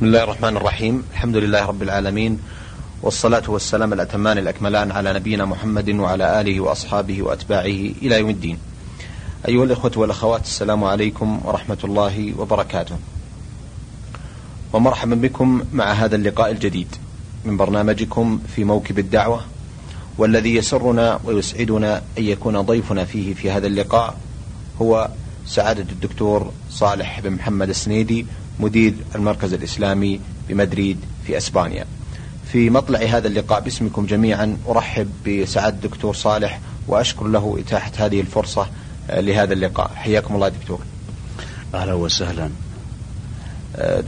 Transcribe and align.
بسم 0.00 0.06
الله 0.06 0.24
الرحمن 0.24 0.56
الرحيم. 0.56 1.04
الحمد 1.12 1.36
لله 1.36 1.66
رب 1.66 1.82
العالمين 1.82 2.40
والصلاة 3.02 3.42
والسلام 3.48 3.92
الأتمان 3.92 4.38
الأكملان 4.38 4.92
على 4.92 5.12
نبينا 5.12 5.44
محمد 5.44 5.90
وعلى 5.90 6.40
آله 6.40 6.60
وأصحابه 6.60 7.22
وأتباعه 7.22 7.80
إلى 8.02 8.18
يوم 8.18 8.30
الدين. 8.30 8.58
أيها 9.48 9.64
الإخوة 9.64 9.92
والأخوات 9.96 10.42
السلام 10.44 10.84
عليكم 10.84 11.40
ورحمة 11.44 11.78
الله 11.84 12.34
وبركاته. 12.38 12.96
ومرحبا 14.72 15.14
بكم 15.14 15.64
مع 15.72 15.92
هذا 15.92 16.16
اللقاء 16.16 16.50
الجديد 16.50 16.96
من 17.44 17.56
برنامجكم 17.56 18.40
في 18.56 18.64
موكب 18.64 18.98
الدعوة 18.98 19.40
والذي 20.18 20.54
يسرنا 20.54 21.20
ويسعدنا 21.24 22.02
أن 22.18 22.24
يكون 22.24 22.60
ضيفنا 22.60 23.04
فيه 23.04 23.34
في 23.34 23.50
هذا 23.50 23.66
اللقاء 23.66 24.16
هو 24.82 25.08
سعادة 25.46 25.86
الدكتور 25.92 26.52
صالح 26.70 27.20
بن 27.20 27.30
محمد 27.30 27.68
السنيدي 27.68 28.26
مدير 28.60 28.94
المركز 29.14 29.54
الإسلامي 29.54 30.20
بمدريد 30.48 30.98
في 31.26 31.36
أسبانيا. 31.36 31.84
في 32.52 32.70
مطلع 32.70 32.98
هذا 32.98 33.28
اللقاء 33.28 33.60
باسمكم 33.60 34.06
جميعا 34.06 34.56
أرحب 34.68 35.10
بسعادة 35.26 35.76
الدكتور 35.76 36.14
صالح 36.14 36.60
وأشكر 36.88 37.26
له 37.26 37.56
إتاحة 37.66 37.92
هذه 37.96 38.20
الفرصة 38.20 38.66
لهذا 39.10 39.52
اللقاء. 39.52 39.90
حياكم 39.94 40.34
الله 40.34 40.48
دكتور. 40.48 40.80
أهلا 41.74 41.94
وسهلا. 41.94 42.50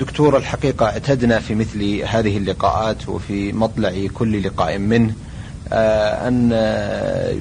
دكتور 0.00 0.36
الحقيقة 0.36 0.86
اعتدنا 0.86 1.38
في 1.38 1.54
مثل 1.54 2.02
هذه 2.02 2.36
اللقاءات 2.36 3.08
وفي 3.08 3.52
مطلع 3.52 4.06
كل 4.14 4.42
لقاء 4.42 4.78
منه 4.78 5.14
أن 5.72 6.52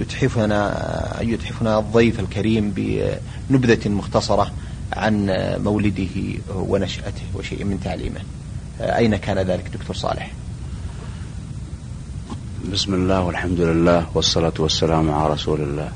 يتحفنا 0.02 1.18
يتحفنا 1.22 1.80
الضيف 1.80 2.20
الكريم 2.20 2.74
بنبذة 3.50 3.90
مختصرة 3.90 4.52
عن 4.94 5.26
مولده 5.64 6.40
ونشأته 6.56 7.24
وشيء 7.36 7.64
من 7.64 7.80
تعليمه. 7.84 8.20
أين 8.80 9.16
كان 9.16 9.38
ذلك 9.38 9.68
دكتور 9.74 9.96
صالح؟ 9.96 10.32
بسم 12.72 12.94
الله 12.94 13.22
والحمد 13.22 13.60
لله 13.60 14.06
والصلاة 14.14 14.54
والسلام 14.60 15.12
على 15.12 15.34
رسول 15.34 15.62
الله. 15.62 15.92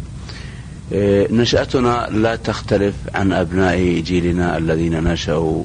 نشأتنا 1.31 2.07
لا 2.11 2.35
تختلف 2.35 2.95
عن 3.15 3.33
أبناء 3.33 3.99
جيلنا 3.99 4.57
الذين 4.57 5.03
نشأوا 5.03 5.63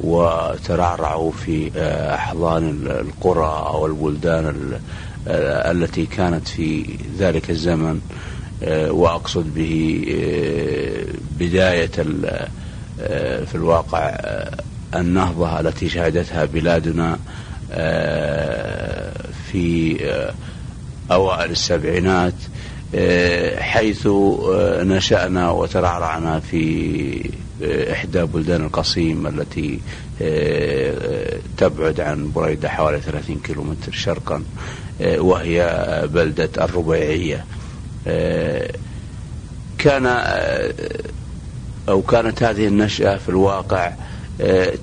وترعرعوا 0.00 1.32
في 1.32 1.70
أحضان 2.14 2.86
القرى 2.86 3.64
أو 3.66 3.86
البلدان 3.86 4.72
التي 5.26 6.06
كانت 6.06 6.48
في 6.48 6.98
ذلك 7.18 7.50
الزمن. 7.50 8.00
وأقصد 8.90 9.54
به 9.54 10.04
بداية 11.40 11.90
في 13.46 13.54
الواقع 13.54 14.18
النهضة 14.94 15.60
التي 15.60 15.88
شهدتها 15.88 16.44
بلادنا 16.44 17.18
في 19.52 19.96
أوائل 21.10 21.50
السبعينات 21.50 22.34
حيث 23.58 24.08
نشأنا 24.80 25.50
وترعرعنا 25.50 26.40
في 26.40 27.30
إحدى 27.92 28.22
بلدان 28.22 28.64
القصيم 28.64 29.26
التي 29.26 29.80
تبعد 31.56 32.00
عن 32.00 32.32
بريدة 32.32 32.68
حوالي 32.68 33.00
30 33.00 33.40
كيلومتر 33.44 33.92
شرقا 33.92 34.42
وهي 35.00 35.82
بلدة 36.12 36.50
الربيعية. 36.64 37.44
كان 39.78 40.06
أو 41.88 42.02
كانت 42.02 42.42
هذه 42.42 42.66
النشأة 42.68 43.16
في 43.16 43.28
الواقع 43.28 43.92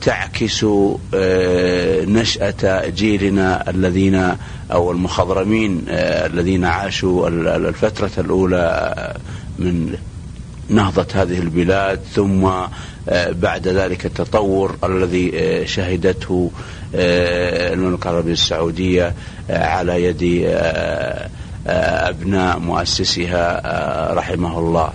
تعكس 0.01 0.65
نشأة 2.07 2.89
جيلنا 2.89 3.69
الذين 3.69 4.35
أو 4.71 4.91
المخضرمين 4.91 5.83
الذين 5.89 6.65
عاشوا 6.65 7.27
الفترة 7.55 8.11
الأولى 8.17 9.13
من 9.59 9.95
نهضة 10.69 11.07
هذه 11.13 11.39
البلاد 11.39 11.99
ثم 12.13 12.49
بعد 13.31 13.67
ذلك 13.67 14.05
التطور 14.05 14.75
الذي 14.83 15.31
شهدته 15.67 16.51
المملكة 16.93 18.09
العربية 18.09 18.33
السعودية 18.33 19.13
على 19.49 20.03
يد 20.03 20.49
أبناء 21.67 22.59
مؤسسها 22.59 24.13
رحمه 24.13 24.59
الله. 24.59 24.93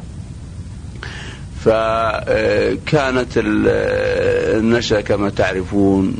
فكانت 1.64 3.28
النشأة 3.36 5.00
كما 5.00 5.30
تعرفون 5.30 6.14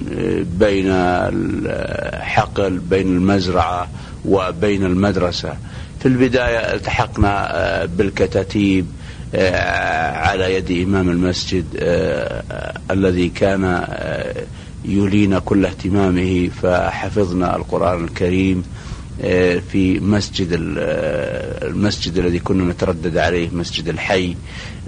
بين 0.59 0.87
الحقل 0.89 2.79
بين 2.79 3.17
المزرعة 3.17 3.89
وبين 4.25 4.85
المدرسة. 4.85 5.57
في 6.01 6.07
البداية 6.07 6.59
التحقنا 6.75 7.85
بالكتاتيب 7.85 8.87
على 10.15 10.55
يد 10.55 10.89
إمام 10.89 11.11
المسجد 11.11 11.65
الذي 12.91 13.29
كان 13.29 13.85
يولينا 14.85 15.39
كل 15.39 15.67
اهتمامه 15.67 16.49
فحفظنا 16.63 17.57
القرآن 17.57 18.05
الكريم. 18.05 18.65
في 19.73 20.01
مسجد 20.01 20.49
المسجد 21.63 22.19
الذي 22.19 22.39
كنا 22.39 22.73
نتردد 22.73 23.17
عليه 23.17 23.49
مسجد 23.53 23.89
الحي 23.89 24.37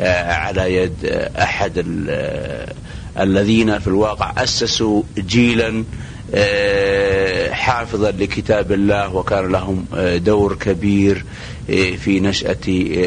على 0.00 0.74
يد 0.74 1.04
أحد 1.38 1.84
الذين 3.20 3.78
في 3.78 3.86
الواقع 3.86 4.32
أسسوا 4.42 5.02
جيلا 5.18 5.84
حافظا 7.52 8.10
لكتاب 8.10 8.72
الله 8.72 9.14
وكان 9.14 9.52
لهم 9.52 9.84
دور 10.16 10.54
كبير 10.54 11.24
في 11.98 12.20
نشأة 12.20 12.56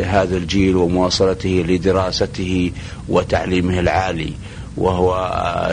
هذا 0.06 0.38
الجيل 0.38 0.76
ومواصلته 0.76 1.66
لدراسته 1.68 2.72
وتعليمه 3.10 3.80
العالي 3.80 4.34
وهو 4.78 5.16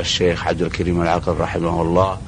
الشيخ 0.01 0.47
عبد 0.47 0.63
الكريم 0.63 1.03
العقل 1.03 1.33
رحمه 1.33 1.83
الله. 1.83 2.19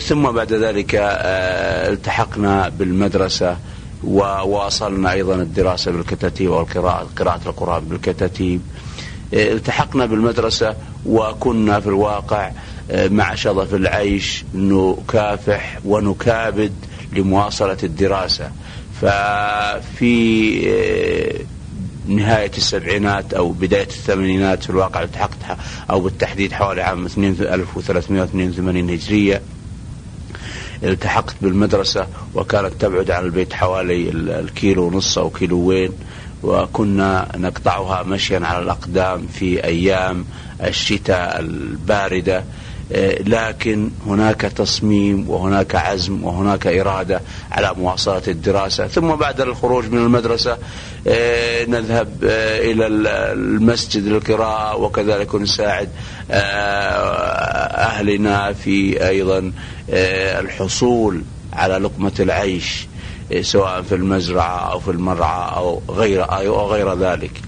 ثم 0.00 0.30
بعد 0.30 0.52
ذلك 0.52 0.94
التحقنا 0.94 2.68
بالمدرسة 2.68 3.56
وواصلنا 4.04 5.12
أيضا 5.12 5.34
الدراسة 5.34 5.92
بالكتاتيب 5.92 6.50
والقراءة 6.50 7.08
قراءة 7.16 7.40
القرآن 7.46 7.84
بالكتاتيب. 7.84 8.60
التحقنا 9.34 10.06
بالمدرسة 10.06 10.76
وكنا 11.06 11.80
في 11.80 11.86
الواقع 11.86 12.50
مع 12.94 13.34
شظف 13.34 13.74
العيش 13.74 14.44
نكافح 14.54 15.78
ونكابد 15.84 16.72
لمواصلة 17.12 17.76
الدراسة. 17.82 18.50
ففي 19.00 20.12
نهاية 22.08 22.50
السبعينات 22.56 23.34
أو 23.34 23.50
بداية 23.52 23.82
الثمانينات 23.86 24.62
في 24.62 24.70
الواقع 24.70 25.02
التحقت 25.02 25.36
أو 25.90 26.00
بالتحديد 26.00 26.52
حوالي 26.52 26.82
عام 26.82 27.06
1382 27.06 28.90
هجرية. 28.90 29.42
التحقت 30.84 31.34
بالمدرسة 31.42 32.06
وكانت 32.34 32.72
تبعد 32.80 33.10
عن 33.10 33.24
البيت 33.24 33.52
حوالي 33.52 34.08
الكيلو 34.10 34.86
ونص 34.86 35.18
أو 35.18 35.30
كيلوين 35.30 35.92
وكنا 36.42 37.28
نقطعها 37.36 38.02
مشيا 38.02 38.40
على 38.44 38.62
الأقدام 38.62 39.26
في 39.26 39.64
أيام 39.64 40.24
الشتاء 40.64 41.40
الباردة. 41.40 42.44
لكن 43.26 43.90
هناك 44.06 44.40
تصميم 44.40 45.30
وهناك 45.30 45.74
عزم 45.74 46.24
وهناك 46.24 46.66
إرادة 46.66 47.20
على 47.52 47.72
مواصلة 47.76 48.22
الدراسة 48.28 48.86
ثم 48.86 49.14
بعد 49.14 49.40
الخروج 49.40 49.88
من 49.90 49.98
المدرسة 49.98 50.58
نذهب 51.68 52.08
إلى 52.60 52.86
المسجد 53.32 54.06
للقراءة 54.06 54.76
وكذلك 54.76 55.34
نساعد 55.34 55.88
أهلنا 57.78 58.52
في 58.52 59.08
أيضا 59.08 59.52
الحصول 60.40 61.22
على 61.52 61.74
لقمة 61.78 62.12
العيش 62.20 62.86
سواء 63.40 63.82
في 63.82 63.94
المزرعة 63.94 64.72
أو 64.72 64.80
في 64.80 64.90
المرعى 64.90 65.56
أو 65.56 65.82
غير 65.90 66.32
أو 66.32 66.66
غير 66.72 66.94
ذلك. 66.98 67.40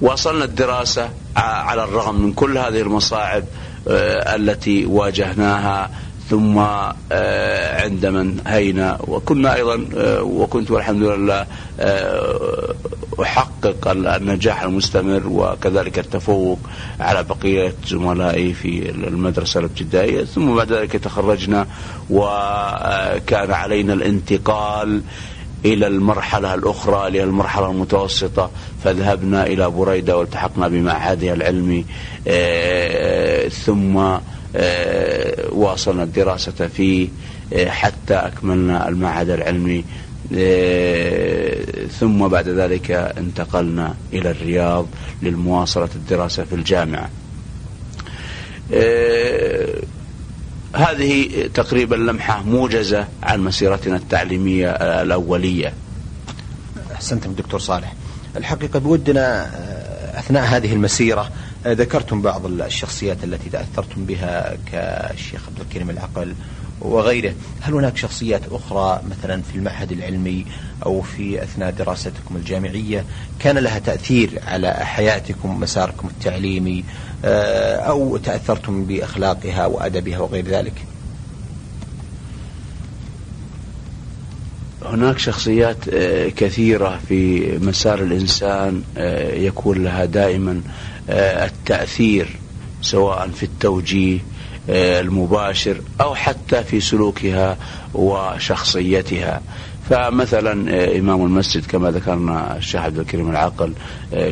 واصلنا 0.00 0.44
الدراسة 0.44 1.10
على 1.36 1.84
الرغم 1.84 2.20
من 2.22 2.32
كل 2.32 2.58
هذه 2.58 2.80
المصاعب 2.80 3.44
التي 3.86 4.86
واجهناها 4.86 5.90
ثم 6.30 6.58
عندما 7.82 8.20
انهينا 8.20 8.98
وكنا 9.08 9.54
أيضا 9.54 9.84
وكنت 10.22 10.70
والحمد 10.70 11.02
لله 11.02 11.46
أحقق 13.22 13.88
النجاح 13.88 14.62
المستمر 14.62 15.22
وكذلك 15.26 15.98
التفوق 15.98 16.58
على 17.00 17.22
بقية 17.22 17.72
زملائي 17.86 18.54
في 18.54 18.90
المدرسة 18.90 19.60
الابتدائية. 19.60 20.24
ثم 20.24 20.54
بعد 20.56 20.72
ذلك 20.72 20.92
تخرجنا 20.92 21.66
وكان 22.10 23.50
علينا 23.50 23.92
الانتقال 23.92 25.02
إلى 25.64 25.86
المرحلة 25.86 26.54
الأخرى 26.54 27.18
هي 27.18 27.24
المرحلة 27.24 27.70
المتوسطة. 27.70 28.50
فذهبنا 28.84 29.46
إلى 29.46 29.70
بريدة 29.70 30.18
والتحقنا 30.18 30.68
بمعهدها 30.68 31.34
العلمي 31.34 31.84
ثم 33.48 33.96
واصلنا 35.52 36.02
الدراسة 36.02 36.68
فيه 36.76 37.08
حتى 37.66 38.14
أكملنا 38.14 38.88
المعهد 38.88 39.30
العلمي 39.30 39.84
ثم 42.00 42.28
بعد 42.28 42.48
ذلك 42.48 42.90
انتقلنا 42.90 43.94
إلى 44.12 44.30
الرياض 44.30 44.86
للمواصلة 45.22 45.88
الدراسة 45.96 46.44
في 46.44 46.54
الجامعة. 46.54 47.10
هذه 50.74 51.48
تقريبا 51.54 51.94
لمحة 51.94 52.42
موجزة 52.42 53.06
عن 53.22 53.40
مسيرتنا 53.40 53.96
التعليمية 53.96 54.70
الأولية. 55.02 55.72
أحسنتم 56.94 57.32
دكتور 57.32 57.60
صالح. 57.60 57.94
الحقيقة 58.36 58.78
بودنا 58.78 59.50
أثناء 60.18 60.44
هذه 60.44 60.72
المسيرة 60.72 61.30
ذكرتم 61.66 62.22
بعض 62.22 62.46
الشخصيات 62.46 63.24
التي 63.24 63.50
تأثرتم 63.50 64.04
بها 64.04 64.56
كالشيخ 64.72 65.40
عبد 65.48 65.60
الكريم 65.60 65.90
العقل 65.90 66.34
وغيره. 66.80 67.34
هل 67.60 67.74
هناك 67.74 67.96
شخصيات 67.96 68.40
أخرى 68.50 69.02
مثلا 69.10 69.42
في 69.42 69.54
المعهد 69.54 69.92
العلمي 69.92 70.46
أو 70.86 71.02
في 71.02 71.42
أثناء 71.42 71.70
دراستكم 71.70 72.36
الجامعية 72.36 73.04
كان 73.38 73.58
لها 73.58 73.78
تأثير 73.78 74.40
على 74.46 74.72
حياتكم 74.72 75.60
مساركم 75.60 76.08
التعليمي 76.08 76.84
أو 77.24 78.16
تأثرتم 78.16 78.84
بأخلاقها 78.84 79.66
وأدبها 79.66 80.18
وغير 80.18 80.44
ذلك؟ 80.46 80.72
هناك 84.84 85.18
شخصيات 85.18 85.88
كثيرة 86.36 87.00
في 87.08 87.40
مسار 87.58 87.98
الإنسان 88.02 88.82
يكون 89.34 89.84
لها 89.84 90.04
دائما 90.04 90.60
التأثير 91.08 92.28
سواء 92.82 93.28
في 93.28 93.42
التوجيه 93.42 94.18
المباشر 94.68 95.80
أو 96.00 96.14
حتى 96.14 96.64
في 96.64 96.80
سلوكها 96.80 97.56
وشخصيتها. 97.94 99.40
فمثلا 99.90 100.52
إمام 100.98 101.24
المسجد 101.24 101.66
كما 101.66 101.90
ذكرنا 101.90 102.56
الشيخ 102.56 102.80
عبد 102.80 102.98
الكريم 102.98 103.30
العقل 103.30 103.72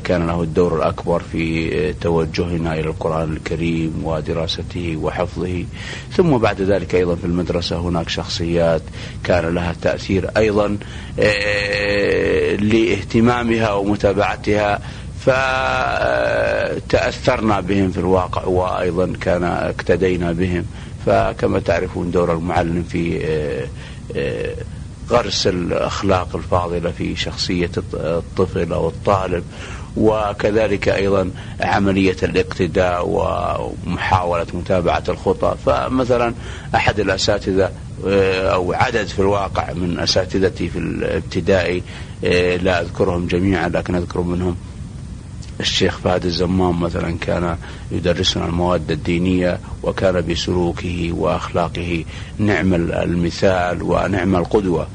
كان 0.05 0.27
له 0.27 0.43
الدور 0.43 0.77
الأكبر 0.77 1.23
في 1.33 1.93
توجهنا 1.93 2.75
إلى 2.75 2.89
القرآن 2.89 3.33
الكريم 3.33 4.01
ودراسته 4.05 4.97
وحفظه. 4.97 5.65
ثم 6.13 6.37
بعد 6.37 6.61
ذلك 6.61 6.95
أيضا 6.95 7.15
في 7.15 7.25
المدرسة 7.25 7.77
هناك 7.77 8.09
شخصيات 8.09 8.83
كان 9.25 9.55
لها 9.55 9.75
تأثير 9.83 10.31
أيضا 10.37 10.79
لإهتمامها 12.63 13.73
ومتابعتها. 13.73 14.81
فتأثرنا 16.87 17.61
بهم 17.61 17.91
في 17.91 17.99
الواقع 17.99 18.45
وأيضا 18.45 19.13
كان 19.21 19.45
اقتدينا 19.45 20.33
بهم. 20.33 20.65
فكما 21.07 21.61
تعرفون 21.61 22.11
دور 22.11 22.33
المعلم 22.33 22.83
في 22.83 23.19
غرس 25.11 25.47
الأخلاق 25.47 26.37
الفاضلة 26.37 26.91
في 26.91 27.17
شخصية 27.17 27.71
الطفل 27.95 28.73
أو 28.73 28.89
الطالب 28.89 29.45
وكذلك 29.97 30.89
أيضا 30.89 31.31
عملية 31.61 32.17
الاقتداء 32.23 33.09
ومحاولة 33.09 34.47
متابعة 34.55 35.03
الخطى 35.09 35.55
فمثلا 35.67 36.35
أحد 36.75 37.01
الأساتذة 37.01 37.71
أو 38.53 38.73
عدد 38.73 39.07
في 39.07 39.19
الواقع 39.19 39.73
من 39.73 39.99
أساتذتي 39.99 40.69
في 40.69 40.79
الابتدائي 40.79 41.83
لا 42.63 42.81
أذكرهم 42.81 43.27
جميعا 43.27 43.69
لكن 43.69 43.95
أذكر 43.95 44.21
منهم 44.21 44.57
الشيخ 45.61 45.99
فهد 45.99 46.25
الزمام 46.25 46.81
مثلا 46.81 47.17
كان 47.21 47.57
يدرسنا 47.91 48.47
المواد 48.47 48.91
الدينية 48.91 49.59
وكان 49.83 50.27
بسلوكه 50.27 51.13
وأخلاقه. 51.13 52.05
نعم 52.39 52.75
المثال 52.75 53.83
ونعم 53.83 54.37
القدوة. 54.37 54.89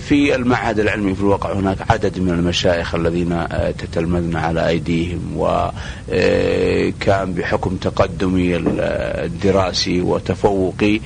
في 0.00 0.34
المعهد 0.34 0.78
العلمي 0.78 1.14
في 1.14 1.20
الواقع 1.20 1.52
هناك 1.52 1.90
عدد 1.90 2.18
من 2.18 2.30
المشايخ 2.30 2.94
الذين 2.94 3.32
آه، 3.32 3.70
تتلمذنا 3.70 4.40
على 4.40 4.68
أيديهم 4.68 5.20
وكان 5.36 5.72
إيه، 6.10 7.24
بحكم 7.24 7.76
تقدمي 7.76 8.56
الدراسي 8.56 10.00
وتفوقي 10.00 11.00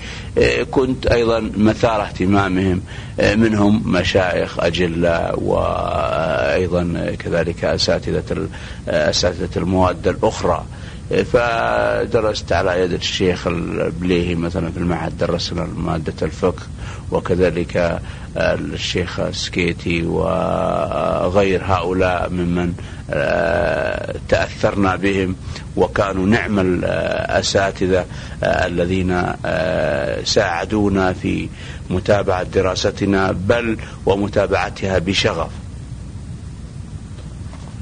كنت 0.70 1.06
أيضا 1.06 1.50
مثار 1.56 2.02
اهتمامهم 2.02 2.80
منهم 3.20 3.82
مشايخ 3.92 4.60
أجلاء 4.60 5.40
وأيضا 5.42 7.14
كذلك 7.18 7.64
أساتذة 7.64 8.48
أساتذة 8.88 9.50
المواد 9.56 10.08
الأخرى. 10.08 10.64
فدرست 11.10 12.52
على 12.52 12.80
يد 12.80 12.92
الشيخ 12.92 13.46
البليهي 13.46 14.34
مثلا 14.34 14.70
في 14.70 14.76
المعهد 14.76 15.18
درسنا 15.18 15.64
مادة 15.76 16.14
الفقه 16.22 16.62
وكذلك 17.10 18.00
الشيخ 18.36 19.20
السكيتي 19.20 20.02
وغير 20.02 21.64
هؤلاء 21.64 22.30
ممن 22.30 22.74
آه، 23.12 24.14
تأثرنا 24.28 24.96
بهم 24.96 25.36
وكانوا 25.76 26.26
نعم 26.26 26.58
الأساتذة 26.58 28.06
آه، 28.42 28.66
الذين 28.66 29.34
آه، 29.44 30.24
ساعدونا 30.24 31.12
في 31.12 31.48
متابعة 31.90 32.42
دراستنا 32.42 33.32
بل 33.32 33.78
ومتابعتها 34.06 34.98
بشغف. 34.98 35.50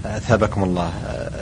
أثابكم 0.05 0.65
الله 0.65 0.93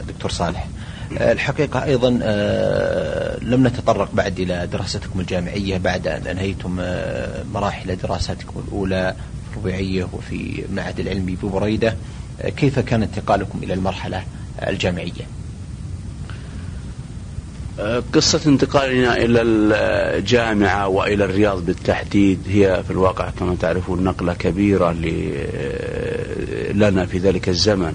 دكتور 0.08 0.30
صالح. 0.30 0.66
الحقيقة 1.12 1.84
أيضا 1.84 2.18
آه، 2.22 3.38
لم 3.42 3.66
نتطرق 3.66 4.08
بعد 4.14 4.40
إلى 4.40 4.68
دراستكم 4.72 5.20
الجامعية 5.20 5.78
بعد 5.78 6.06
أن 6.08 6.26
أنهيتم 6.26 6.76
آه، 6.80 7.44
مراحل 7.54 7.96
دراساتكم 7.96 8.62
الأولى 8.68 9.14
في 9.50 9.56
الربيعية 9.56 10.08
وفي 10.12 10.64
المعهد 10.68 11.00
العلمي 11.00 11.36
ببريدة 11.42 11.96
آه، 12.40 12.48
كيف 12.48 12.78
كان 12.78 13.02
انتقالكم 13.02 13.58
إلى 13.62 13.74
المرحلة 13.74 14.22
الجامعية؟ 14.68 15.26
قصة 18.12 18.40
انتقالنا 18.46 19.16
إلى 19.16 19.42
الجامعة 19.42 20.88
وإلى 20.88 21.24
الرياض 21.24 21.66
بالتحديد 21.66 22.40
هي 22.48 22.82
في 22.84 22.90
الواقع 22.90 23.30
كما 23.30 23.56
تعرفون 23.60 24.04
نقلة 24.04 24.34
كبيرة 24.34 24.92
لنا 26.76 27.06
في 27.06 27.18
ذلك 27.18 27.48
الزمن 27.48 27.94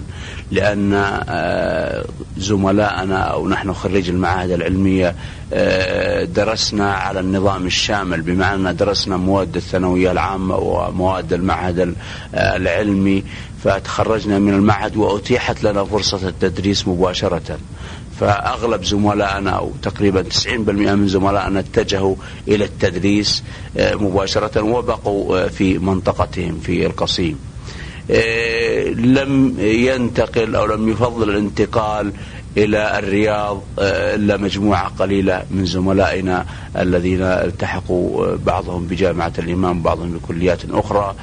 لأن 0.51 0.93
آه، 1.29 2.05
زملائنا 2.37 3.17
أو 3.17 3.49
نحن 3.49 3.73
خريج 3.73 4.09
المعاهد 4.09 4.51
العلمية 4.51 5.15
آه، 5.53 6.23
درسنا 6.23 6.93
على 6.93 7.19
النظام 7.19 7.65
الشامل 7.65 8.21
بمعنى 8.21 8.73
درسنا 8.73 9.17
مواد 9.17 9.55
الثانوية 9.55 10.11
العامة 10.11 10.55
ومواد 10.55 11.33
المعهد 11.33 11.95
العلمي 12.33 13.23
فتخرجنا 13.63 14.39
من 14.39 14.53
المعهد 14.53 14.97
وأتيحت 14.97 15.63
لنا 15.63 15.83
فرصة 15.83 16.27
التدريس 16.27 16.87
مباشرة. 16.87 17.57
فأغلب 18.19 18.83
زملائنا 18.83 19.49
أو 19.49 19.71
تقريبا 19.81 20.21
90% 20.21 20.49
من 20.95 21.07
زملائنا 21.07 21.59
اتجهوا 21.59 22.15
إلى 22.47 22.65
التدريس 22.65 23.43
آه، 23.77 23.95
مباشرة 23.95 24.61
وبقوا 24.61 25.45
آه، 25.45 25.47
في 25.47 25.77
منطقتهم 25.77 26.59
في 26.59 26.85
القصيم. 26.85 27.39
آه، 27.39 27.50
لم 28.95 29.55
ينتقل 29.59 30.55
أو 30.55 30.65
لم 30.65 30.89
يفضل 30.89 31.29
الانتقال 31.29 32.11
إلى 32.57 32.99
الرياض 32.99 33.61
إلا 33.79 34.37
مجموعة 34.37 34.87
قليلة 34.99 35.43
من 35.51 35.65
زملائنا 35.65 36.45
الذين 36.77 37.21
التحقوا 37.21 38.35
بعضهم 38.45 38.87
بجامعة 38.87 39.33
الإمام 39.39 39.81
بعضهم 39.81 40.11
بكليات 40.11 40.59
أخرى. 40.71 41.15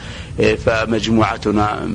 فمجموعتنا 0.59 1.89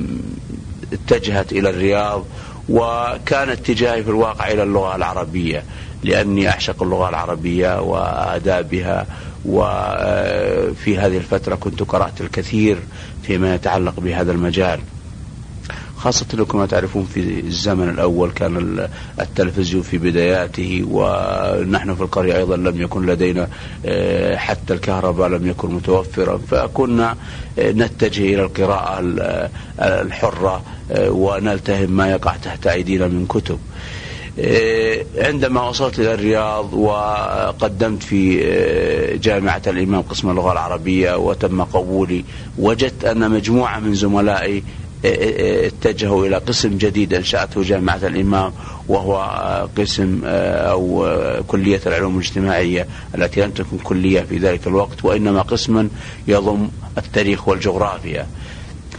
اتجهت 0.92 1.52
إلى 1.52 1.70
الرياض 1.70 2.24
وكان 2.68 3.48
اتجاهي 3.50 4.02
في 4.04 4.10
الواقع 4.10 4.50
إلى 4.50 4.62
اللغة 4.62 4.96
العربية 4.96 5.62
لأني 6.04 6.48
أعشق 6.48 6.82
اللغة 6.82 7.08
العربية 7.08 7.80
وآدابها 7.80 9.06
وفي 9.44 10.98
هذه 10.98 11.16
الفترة 11.16 11.54
كنت 11.54 11.82
قرأت 11.82 12.20
الكثير 12.20 12.78
فيما 13.26 13.54
يتعلق 13.54 14.00
بهذا 14.00 14.32
المجال. 14.32 14.80
خاصة 16.04 16.26
أنكم 16.34 16.64
تعرفون 16.64 17.04
في 17.14 17.40
الزمن 17.40 17.88
الأول 17.88 18.30
كان 18.30 18.88
التلفزيون 19.20 19.82
في 19.82 19.98
بداياته 19.98 20.84
ونحن 20.90 21.94
في 21.94 22.00
القرية 22.00 22.36
أيضا 22.36 22.56
لم 22.56 22.82
يكن 22.82 23.06
لدينا 23.06 23.48
آه، 23.86 24.36
حتى 24.36 24.74
الكهرباء 24.74 25.28
لم 25.28 25.46
يكن 25.46 25.74
متوفرا 25.74 26.38
فكنا 26.38 27.16
آه، 27.58 27.72
نتجه 27.72 28.22
إلى 28.22 28.42
القراءة 28.42 29.00
الحرة 29.80 30.62
آه، 30.90 31.10
ونلتهم 31.10 31.90
ما 31.90 32.10
يقع 32.10 32.36
تحت 32.36 32.66
أيدينا 32.66 33.06
من 33.08 33.26
كتب. 33.26 33.58
عندما 35.18 35.68
وصلت 35.68 35.98
إلى 35.98 36.14
الرياض 36.14 36.74
وقدمت 36.74 38.02
في 38.02 38.40
جامعة 39.22 39.62
الإمام 39.66 40.02
قسم 40.02 40.30
اللغة 40.30 40.52
العربية 40.52 41.16
وتم 41.16 41.62
قبولي 41.64 42.24
وجدت 42.58 43.04
أن 43.04 43.30
مجموعة 43.30 43.78
من 43.78 43.94
زملائي 43.94 44.62
اتجهوا 45.04 46.26
إلى 46.26 46.36
قسم 46.36 46.76
جديد 46.78 47.14
أنشأته 47.14 47.62
جامعة 47.62 48.00
الإمام 48.02 48.52
وهو 48.88 49.16
قسم 49.78 50.20
أو 50.24 51.08
كلية 51.46 51.80
العلوم 51.86 52.14
الاجتماعية 52.18 52.86
التي 53.14 53.40
لم 53.40 53.50
تكن 53.50 53.78
كلية 53.78 54.20
في 54.20 54.38
ذلك 54.38 54.66
الوقت 54.66 55.04
وإنما 55.04 55.42
قسما 55.42 55.88
يضم 56.28 56.68
التاريخ 56.98 57.48
والجغرافيا. 57.48 58.26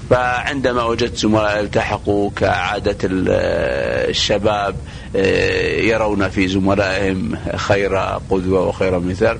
فعندما 0.09 0.83
وجدت 0.83 1.17
زملاء 1.17 1.59
التحقوا 1.59 2.31
كعادة 2.35 2.97
الشباب 3.03 4.75
يرون 5.83 6.29
في 6.29 6.47
زملائهم 6.47 7.37
خير 7.55 7.95
قدوة 8.29 8.67
وخير 8.67 8.99
مثال 8.99 9.39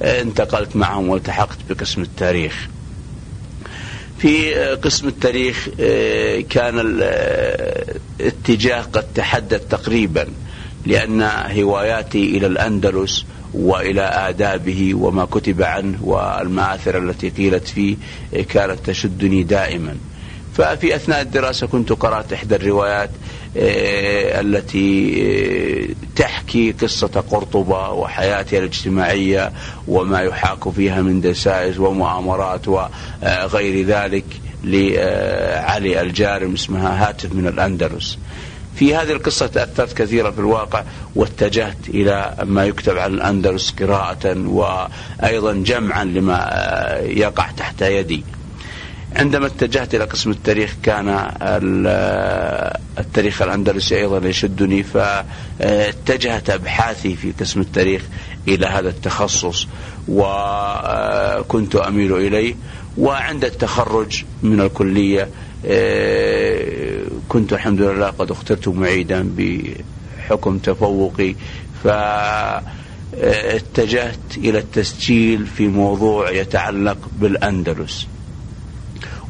فانتقلت 0.00 0.76
معهم 0.76 1.08
والتحقت 1.08 1.58
بقسم 1.70 2.02
التاريخ. 2.02 2.68
في 4.18 4.54
قسم 4.74 5.08
التاريخ 5.08 5.68
كان 6.50 6.78
الاتجاه 8.20 8.82
قد 8.82 9.04
تحدد 9.14 9.58
تقريبا 9.60 10.26
لأن 10.86 11.22
هواياتي 11.58 12.36
إلى 12.36 12.46
الأندلس 12.46 13.24
وإلى 13.54 14.02
آدابه 14.02 14.94
وما 14.94 15.24
كتب 15.24 15.62
عنه 15.62 15.98
والمآثر 16.02 16.98
التي 16.98 17.28
قيلت 17.28 17.68
فيه 17.68 17.96
كانت 18.48 18.78
تشدني 18.86 19.42
دائما. 19.42 19.96
ففي 20.54 20.94
أثناء 20.96 21.20
الدراسة 21.20 21.66
كنت 21.66 21.92
قرأت 21.92 22.32
إحدى 22.32 22.56
الروايات 22.56 23.10
التي 24.40 25.94
تحكي 26.16 26.72
قصة 26.72 27.24
قرطبة 27.30 27.90
وحياتها 27.90 28.58
الاجتماعية 28.58 29.52
وما 29.88 30.20
يحاك 30.20 30.68
فيها 30.68 31.02
من 31.02 31.20
دسائس 31.20 31.78
ومؤامرات 31.78 32.68
وغير 32.68 33.86
ذلك 33.86 34.24
لعلي 34.64 36.00
الجارم 36.00 36.52
اسمها 36.54 37.08
هاتف 37.08 37.32
من 37.32 37.46
الأندلس. 37.46 38.18
في 38.76 38.94
هذه 38.96 39.12
القصة 39.12 39.46
تأثرت 39.46 39.92
كثيرا 39.92 40.30
في 40.30 40.38
الواقع 40.38 40.84
واتجهت 41.14 41.88
إلى 41.88 42.34
ما 42.44 42.64
يكتب 42.64 42.98
عن 42.98 43.14
الأندلس 43.14 43.70
قراءة 43.70 44.38
وأيضا 44.48 45.52
جمعا 45.52 46.04
لما 46.04 46.38
يقع 47.02 47.50
تحت 47.50 47.82
يدي. 47.82 48.24
عندما 49.16 49.46
اتجهت 49.46 49.94
إلى 49.94 50.04
قسم 50.04 50.30
التاريخ 50.30 50.74
كان 50.82 51.08
التاريخ 52.98 53.42
الأندلسي 53.42 53.96
أيضا 53.96 54.28
يشدني 54.28 54.82
فاتجهت 54.82 56.50
أبحاثي 56.50 57.16
في 57.16 57.32
قسم 57.40 57.60
التاريخ 57.60 58.02
إلى 58.48 58.66
هذا 58.66 58.88
التخصص 58.88 59.66
وكنت 60.08 61.76
أميل 61.76 62.12
إليه. 62.12 62.54
وعند 62.98 63.44
التخرج 63.44 64.24
من 64.42 64.60
الكلية 64.60 65.28
كنت 67.30 67.52
الحمد 67.52 67.80
لله 67.80 68.06
قد 68.06 68.30
اخترت 68.30 68.68
معيدا 68.68 69.30
بحكم 69.36 70.58
تفوقي 70.58 71.34
فاتجهت 73.14 74.18
إلى 74.36 74.58
التسجيل 74.58 75.46
في 75.46 75.68
موضوع 75.68 76.30
يتعلق 76.30 76.98
بالأندلس. 77.20 78.06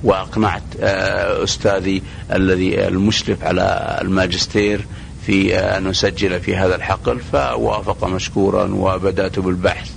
وأقنعت 0.05 0.63
أستاذي 0.81 2.03
الذي 2.33 2.89
المشرف 2.89 3.45
على 3.45 3.99
الماجستير 4.03 4.87
في 5.27 5.59
أن 5.59 5.87
أسجل 5.87 6.41
في 6.41 6.57
هذا 6.57 6.75
الحقل 6.75 7.19
فوافق 7.33 8.05
مشكورا 8.05 8.65
وبدأت 8.75 9.39
بالبحث 9.39 9.91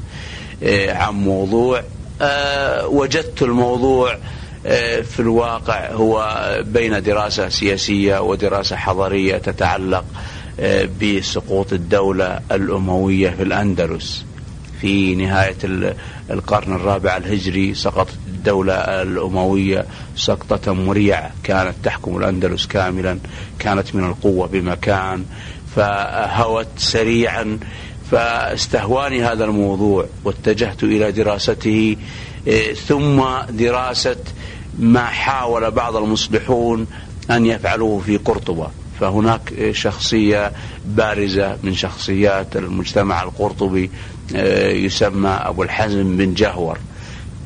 عن 0.90 1.14
موضوع. 1.14 1.84
وجدت 2.86 3.42
الموضوع 3.42 4.18
في 5.03 5.20
الواقع 5.20 5.91
هو 5.91 6.48
بين 6.65 7.03
دراسة 7.03 7.50
سياسية 7.50 8.20
ودراسة 8.22 8.75
حضارية 8.75 9.38
تتعلق 9.38 10.05
بسقوط 11.01 11.74
الدولة 11.74 12.39
الأموية 12.51 13.29
في 13.29 13.43
الأندلس. 13.43 14.25
في 14.82 15.15
نهاية 15.15 15.58
القرن 16.32 16.74
الرابع 16.74 17.17
الهجري 17.17 17.74
سقطت 17.74 18.13
الدولة 18.27 18.74
الأموية 18.74 19.86
سقطة 20.15 20.74
مريعة 20.74 21.32
كانت 21.43 21.74
تحكم 21.84 22.17
الأندلس 22.17 22.67
كاملا 22.67 23.20
كانت 23.60 23.96
من 23.96 24.03
القوة 24.03 24.48
بمكان 24.48 25.25
فهوت 25.75 26.67
سريعا 26.77 27.60
فاستهواني 28.12 29.24
هذا 29.24 29.46
الموضوع 29.46 30.05
واتجهت 30.24 30.84
إلى 30.84 31.12
دراسته 31.12 31.96
ثم 32.88 33.24
دراسة 33.50 34.15
ما 34.80 35.06
حاول 35.06 35.72
بعض 35.72 35.96
المصلحون 35.96 36.88
أن 37.32 37.46
يفعلوه 37.46 38.00
في 38.00 38.18
قرطبة. 38.18 38.68
فهناك 39.00 39.72
شخصية 39.72 40.51
بارزة 40.86 41.58
من 41.63 41.74
شخصيات 41.74 42.56
المجتمع 42.56 43.24
القرطبي 43.24 43.92
يسمى 44.86 45.30
أبو 45.30 45.63
الحزم 45.63 46.18
بن 46.18 46.34
جهور. 46.34 46.77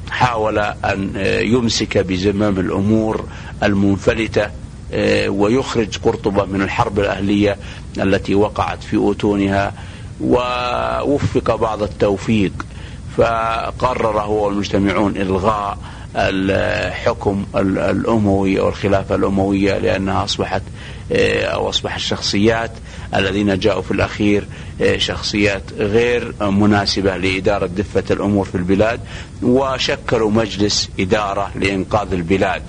حاول 0.09 0.59
أن 0.59 1.11
يمسك 1.41 1.97
بزمام 1.97 2.59
الأمور 2.59 3.25
المنفلتة 3.63 4.49
ويخرج 5.27 5.97
قرطبة 5.97 6.45
من 6.45 6.61
الحرب 6.61 6.99
الأهلية 6.99 7.57
التي 7.97 8.35
وقعت 8.35 8.83
في 8.83 9.11
أتونها 9.11 9.73
ووفق 10.21 11.55
بعض 11.55 11.83
التوفيق. 11.83 12.65
فقرر 13.17 14.21
هو 14.21 14.45
والمجتمعون 14.45 15.17
إلغاء 15.17 15.77
الحكم 16.17 17.45
الأموي 17.55 18.59
أو 18.59 18.69
الخلافة 18.69 19.15
الأموية 19.15 19.77
لأنها 19.77 20.23
أصبحت 20.23 20.61
أو 21.11 21.69
أصبح 21.69 21.95
الشخصيات 21.95 22.71
الذين 23.15 23.59
جاءوا 23.59 23.81
في 23.81 23.91
الأخير 23.91 24.47
شخصيات 24.97 25.63
غير 25.77 26.33
مناسبة 26.41 27.17
لإدارة 27.17 27.65
دفة 27.65 28.03
الأمور 28.11 28.45
في 28.45 28.55
البلاد 28.55 28.99
وشكلوا 29.43 30.31
مجلس 30.31 30.89
إدارة 30.99 31.51
لإنقاذ 31.55 32.13
البلاد. 32.13 32.61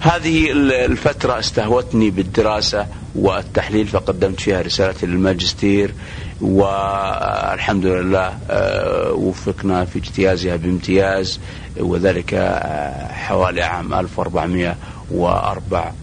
هذه 0.00 0.52
الفترة 0.84 1.38
استهوتني 1.38 2.10
بالدراسة 2.10 2.86
والتحليل 3.14 3.86
فقدمت 3.86 4.40
فيها 4.40 4.62
رسالة 4.62 4.94
للماجستير 5.02 5.94
والحمد 6.40 7.86
لله 7.86 8.38
وفقنا 9.12 9.84
في 9.84 9.98
اجتيازها 9.98 10.56
بامتياز 10.56 11.40
وذلك 11.80 12.34
حوالي 13.10 13.62
عام 13.62 13.94
1404 13.94 15.94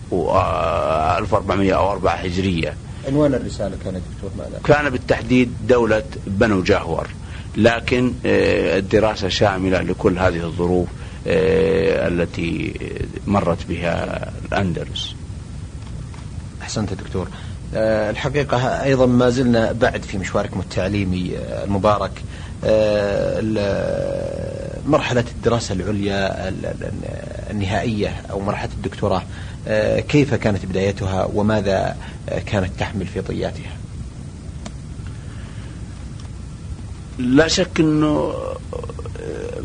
1404 1.18 2.14
هجرية 2.16 2.74
عنوان 3.08 3.34
الرسالة 3.34 3.78
كان 3.84 3.94
دكتور 3.94 4.32
ماذا؟ 4.38 4.60
كان 4.64 4.90
بالتحديد 4.90 5.52
دولة 5.68 6.04
بنو 6.28 6.62
جاهور 6.64 7.08
لكن 7.58 8.14
الدراسة 8.26 9.30
شاملة 9.30 9.82
لكل 9.82 10.18
هذه 10.20 10.44
الظروف 10.46 10.88
التي 11.28 12.74
مرت 13.28 13.66
بها 13.70 14.32
الأندلس 14.52 15.16
أحسنت 16.68 16.94
دكتور. 16.94 17.28
الحقيقة 17.74 18.58
أيضا 18.84 19.06
ما 19.06 19.30
زلنا 19.30 19.72
بعد 19.72 20.04
في 20.04 20.18
مشواركم 20.18 20.60
التعليمي 20.60 21.38
المبارك 21.64 22.12
مرحلة 24.88 25.24
الدراسة 25.36 25.74
العليا 25.74 26.54
النهائية 27.52 28.22
أو 28.32 28.40
مرحلة 28.40 28.70
الدكتوراه. 28.74 29.24
كيف 30.10 30.34
كانت 30.34 30.66
بدايتها 30.66 31.30
وماذا 31.34 31.96
كانت 32.46 32.70
تحمل 32.80 33.06
في 33.06 33.22
طياتها 33.22 33.72
لا 37.18 37.48
شك 37.48 37.80
أنه 37.80 38.34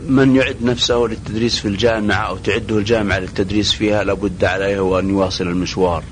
من 0.08 0.36
يعد 0.36 0.56
نفسه 0.62 0.96
للتدريس 0.96 1.58
في 1.58 1.68
الجامعة 1.68 2.28
أو 2.28 2.36
تعده 2.36 2.78
الجامعة 2.78 3.18
للتدريس 3.18 3.72
فيها 3.72 4.04
لابد 4.04 4.44
عليه 4.44 4.98
أن 4.98 5.08
يواصل 5.08 5.46
المشوار. 5.46 6.04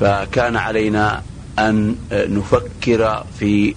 فكان 0.00 0.56
علينا 0.56 1.22
أن 1.58 1.96
نفكر 2.12 3.24
في 3.38 3.74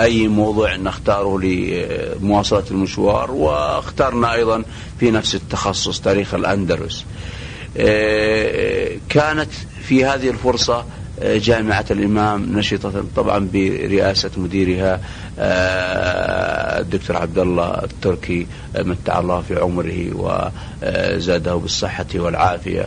أي 0.00 0.28
موضوع 0.28 0.76
نختاره 0.76 1.38
لمواصلة 1.40 2.64
المشوار 2.70 3.30
واخترنا 3.30 4.32
أيضا 4.34 4.64
في 5.00 5.10
نفس 5.10 5.34
التخصص 5.34 6.00
تاريخ 6.00 6.34
الأندلس. 6.34 7.04
كانت 9.08 9.50
في 9.88 10.04
هذه 10.04 10.30
الفرصة 10.30 10.84
جامعة 11.22 11.84
الإمام 11.90 12.58
نشطة 12.58 13.04
طبعا 13.16 13.48
برئاسة 13.52 14.30
مديرها 14.36 15.00
الدكتور 16.80 17.16
عبد 17.16 17.38
الله 17.38 17.84
التركي 17.84 18.46
متع 18.78 19.18
الله 19.18 19.40
في 19.40 19.60
عمره 19.60 20.10
وزاده 20.14 21.54
بالصحة 21.54 22.06
والعافية. 22.14 22.86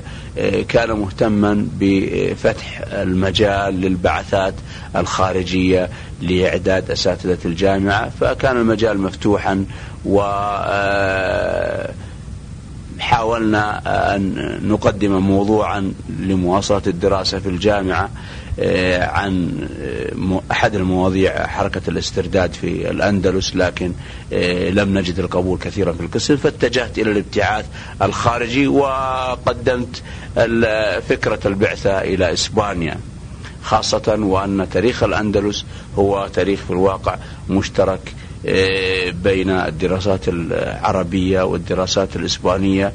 كان 0.70 0.92
مهتما 0.92 1.68
بفتح 1.80 2.82
المجال 2.92 3.82
للبعثات 3.82 4.54
الخارجية 4.96 5.90
لإعداد 6.22 6.92
أساتذة 6.92 7.38
الجامعة 7.46 8.10
فكان 8.10 8.58
المجال 8.58 9.02
مفتوحا 9.02 9.66
و 10.06 10.22
حاولنا 13.01 13.81
أن 14.15 14.60
نقدم 14.63 15.12
موضوعا 15.12 15.93
لمواصلة 16.20 16.81
الدراسة 16.88 17.39
في 17.39 17.50
الجامعة 17.50 18.10
آه، 18.60 19.05
عن 19.05 19.51
آه، 19.81 20.41
أحد 20.51 20.75
المواضيع 20.75 21.48
حركة 21.48 21.81
الاسترداد 21.88 22.53
في 22.53 22.91
الأندلس 22.91 23.55
لكن 23.55 23.93
آه، 24.34 24.70
لم 24.70 24.98
نجد 24.98 25.20
القبول 25.20 25.60
كثيرا 25.60 25.91
في 25.91 26.01
القسم 26.01 26.38
فاتجهت 26.38 27.00
إلى 27.00 27.12
الابتعاث 27.12 27.65
الخارجي 28.01 28.67
وقدمت 28.67 30.01
فكرة 31.10 31.39
البعثة 31.46 32.01
إلى 32.01 32.34
إسبانيا 32.34 32.98
خاصة 33.63 34.15
وأن 34.20 34.67
تاريخ 34.72 35.03
الأندلس 35.03 35.65
هو 35.98 36.27
تاريخ 36.34 36.60
في 36.60 36.72
الواقع 36.72 37.17
مشترك 37.50 38.13
بين 39.24 39.50
الدراسات 39.50 40.27
العربية 40.27 41.41
والدراسات 41.41 42.15
الإسبانية 42.15 42.93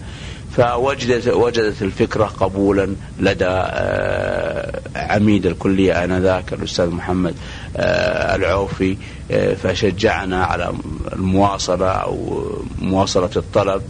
فوجدت 0.57 1.29
وجدت 1.29 1.83
الفكرة 1.83 2.25
قبولا 2.25 2.95
لدى 3.21 3.45
آه، 3.49 4.81
عميد 4.97 5.47
الكلية 5.47 6.05
آنذاك 6.05 6.53
الأستاذ 6.53 6.91
محمد 6.91 7.35
آه، 7.77 8.37
العوفي 8.37 8.97
آه، 9.31 9.55
فشجعنا 9.55 10.45
على 10.45 10.75
المواصلة 11.13 11.89
أو 11.89 12.47
مواصلة 12.79 13.31
الطلب. 13.37 13.83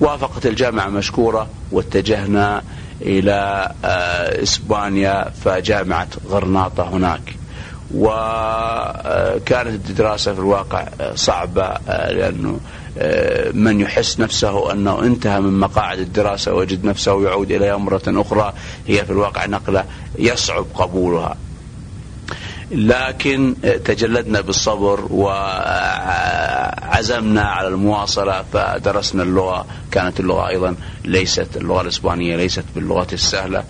وافقت 0.00 0.46
الجامعة 0.46 0.88
مشكورة 0.88 1.48
واتجهنا 1.72 2.62
إلى 3.02 3.72
إسبانيا 4.42 5.30
فجامعة 5.44 6.08
غرناطة 6.28 6.88
هناك. 6.88 7.36
وكانت 7.94 9.90
الدراسة 9.90 10.32
في 10.34 10.38
الواقع 10.38 10.88
صعبة 11.14 11.68
لأنه 11.88 12.58
من 13.54 13.80
يحس 13.80 14.20
نفسه 14.20 14.72
أنه 14.72 15.00
انتهى 15.02 15.40
من 15.40 15.60
مقاعد 15.60 15.98
الدراسة 15.98 16.52
ويجد 16.52 16.84
نفسه 16.84 17.24
يعود 17.24 17.50
إليها 17.50 17.76
مرة 17.76 18.02
أخرى 18.08 18.52
هي 18.86 19.04
في 19.04 19.10
الواقع 19.10 19.46
نقلة 19.46 19.84
يصعب 20.18 20.66
قبولها. 20.74 21.36
لكن 22.70 23.54
تجلدنا 23.84 24.40
بالصبر 24.40 25.06
وعزمنا 26.30 27.42
على 27.42 27.68
المواصلة 27.68 28.44
فدرسنا 28.52 29.22
اللغة 29.22 29.66
كانت 29.90 30.20
اللغة 30.20 30.48
أيضا 30.48 30.74
ليست 31.04 31.56
اللغة 31.56 31.80
الإسبانية 31.80 32.36
ليست 32.36 32.64
باللغة 32.74 33.06
السهلة 33.12 33.64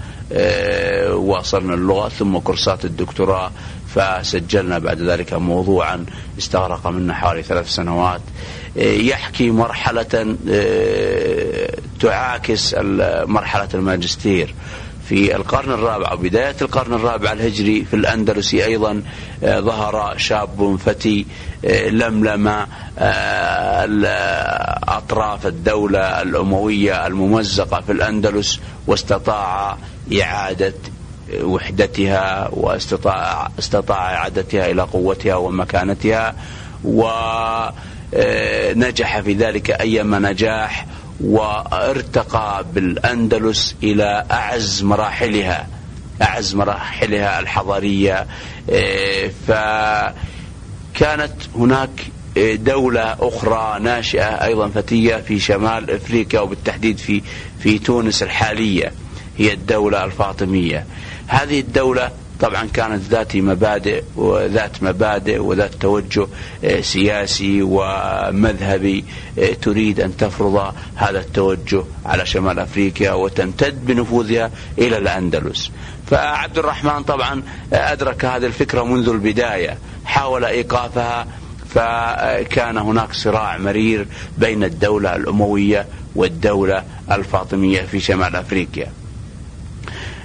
واصلنا 1.15 1.75
اللغة 1.75 2.09
ثم 2.09 2.39
كورسات 2.39 2.85
الدكتوراه 2.85 3.51
فسجلنا 3.95 4.79
بعد 4.79 5.01
ذلك 5.01 5.35
موضوعا 5.35 6.07
استغرق 6.39 6.87
منا 6.87 7.15
حوالي 7.15 7.43
ثلاث 7.43 7.69
سنوات. 7.69 8.21
يحكي 8.77 9.51
مرحلة 9.51 10.37
آه، 10.51 11.77
تعاكس 12.01 12.75
مرحلة 13.27 13.69
الماجستير. 13.75 14.55
في 15.09 15.37
القرن 15.37 15.73
الرابع 15.73 16.11
أو 16.11 16.17
بداية 16.17 16.57
القرن 16.63 16.95
الرابع 16.95 17.33
الهجري 17.33 17.85
في 17.85 17.97
الأندلس 17.97 18.55
أيضا 18.55 19.03
آه، 19.45 19.61
ظهر 19.61 20.15
شاب 20.19 20.77
فتي 20.77 21.27
آه، 21.65 21.89
لملم 21.89 22.67
أطراف 24.89 25.47
الدولة 25.47 26.23
الأموية 26.23 27.07
الممزقة 27.07 27.81
في 27.81 27.93
الأندلس 27.93 28.61
واستطاع 28.87 29.77
إعادة 30.23 30.75
وحدتها 31.43 32.49
واستطاع 32.53 33.51
استطاع 33.59 34.15
إعادتها 34.15 34.71
إلى 34.71 34.83
قوتها 34.83 35.35
ومكانتها 35.35 36.35
و 36.85 37.09
نجح 38.77 39.21
في 39.21 39.33
ذلك 39.35 39.71
أيما 39.71 40.19
نجاح 40.19 40.87
وارتقى 41.21 42.65
بالأندلس 42.75 43.77
إلى 43.83 44.25
أعز 44.31 44.83
مراحلها 44.83 45.67
أعز 46.23 46.55
مراحلها 46.55 47.41
الحضارية 47.41 48.27
فكانت 49.47 51.33
هناك 51.57 51.91
دولة 52.55 53.17
أخرى 53.21 53.81
ناشئة 53.81 54.45
أيضا 54.45 54.69
فتية 54.69 55.17
في 55.17 55.39
شمال 55.41 55.91
أفريقيا 55.91 56.41
وبالتحديد 56.41 56.99
في 56.99 57.23
في 57.61 57.79
تونس 57.79 58.23
الحالية 58.23 58.93
هي 59.39 59.53
الدولة 59.53 60.05
الفاطمية. 60.05 60.87
هذه 61.27 61.61
الدولة 61.61 62.11
طبعا 62.41 62.69
كانت 62.75 63.03
ذات 63.03 63.37
مبادئ 63.37 64.03
وذات 64.17 64.83
مبادئ 64.83 65.39
وذات 65.39 65.75
توجه 65.75 66.27
آه، 66.65 66.81
سياسي 66.81 67.63
ومذهبي 67.63 69.05
آه، 69.39 69.53
تريد 69.53 70.01
أن 70.01 70.17
تفرض 70.17 70.75
هذا 70.95 71.21
التوجه 71.21 71.85
على 72.07 72.27
شمال 72.27 72.59
أفريقيا 72.59 73.13
وتمتد 73.13 73.87
بنفوذها 73.87 74.51
إلى 74.79 74.99
الأندلس. 74.99 75.71
فعبد 76.11 76.59
الرحمن 76.59 77.03
طبعا 77.03 77.43
أدرك 77.73 78.25
هذه 78.25 78.47
الفكرة 78.47 78.85
منذ 78.85 79.09
البداية 79.09 79.79
حاول 80.05 80.45
إيقافها 80.45 81.27
فكان 81.71 82.79
هناك 82.79 83.13
صراع 83.13 83.59
مرير 83.59 84.07
بين 84.39 84.65
الدولة 84.65 85.17
الأموية 85.17 85.87
والدولة 86.15 86.85
الفاطمية 87.13 87.83
في 87.83 88.01
شمال 88.01 88.37
أفريقيا. 88.37 89.04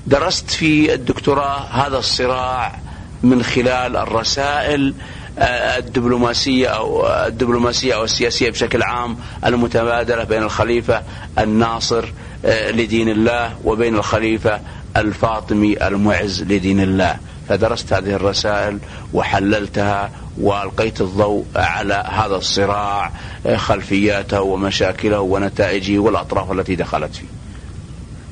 درست 0.08 0.52
في 0.52 0.94
الدكتوراه 0.94 1.60
هذا 1.60 1.98
الصراع 1.98 2.80
من 3.24 3.44
خلال 3.44 3.98
الرسائل 3.98 4.94
آه، 5.40 5.78
الدبلوماسية 5.78 6.68
أو 6.68 7.08
الدبلوماسية 7.08 7.96
أو 7.96 8.04
السياسية 8.04 8.50
بشكل 8.50 8.84
عام 8.84 9.18
المتبادلة 9.46 10.24
بين 10.24 10.44
الخليفة 10.44 11.04
الناصر 11.40 12.06
آه، 12.46 12.72
لدين 12.72 13.10
الله 13.10 13.56
وبين 13.64 13.96
الخليفة 13.96 14.62
الفاطمي 14.98 15.88
المعز 15.88 16.44
لدين 16.44 16.80
الله 16.80 17.18
فدرست 17.50 17.94
هذه 17.94 18.14
الرسائل 18.14 18.80
وحللتها 19.14 20.12
وألقيت 20.38 21.02
الضوء 21.02 21.46
على 21.56 22.04
هذا 22.10 22.36
الصراع 22.36 23.12
آه، 23.46 23.58
خلفياته 23.58 24.42
ومشاكله 24.42 25.20
ونتائجه 25.20 26.00
والأطراف 26.00 26.52
التي 26.52 26.76
دخلت 26.76 27.16
فيه. 27.16 27.28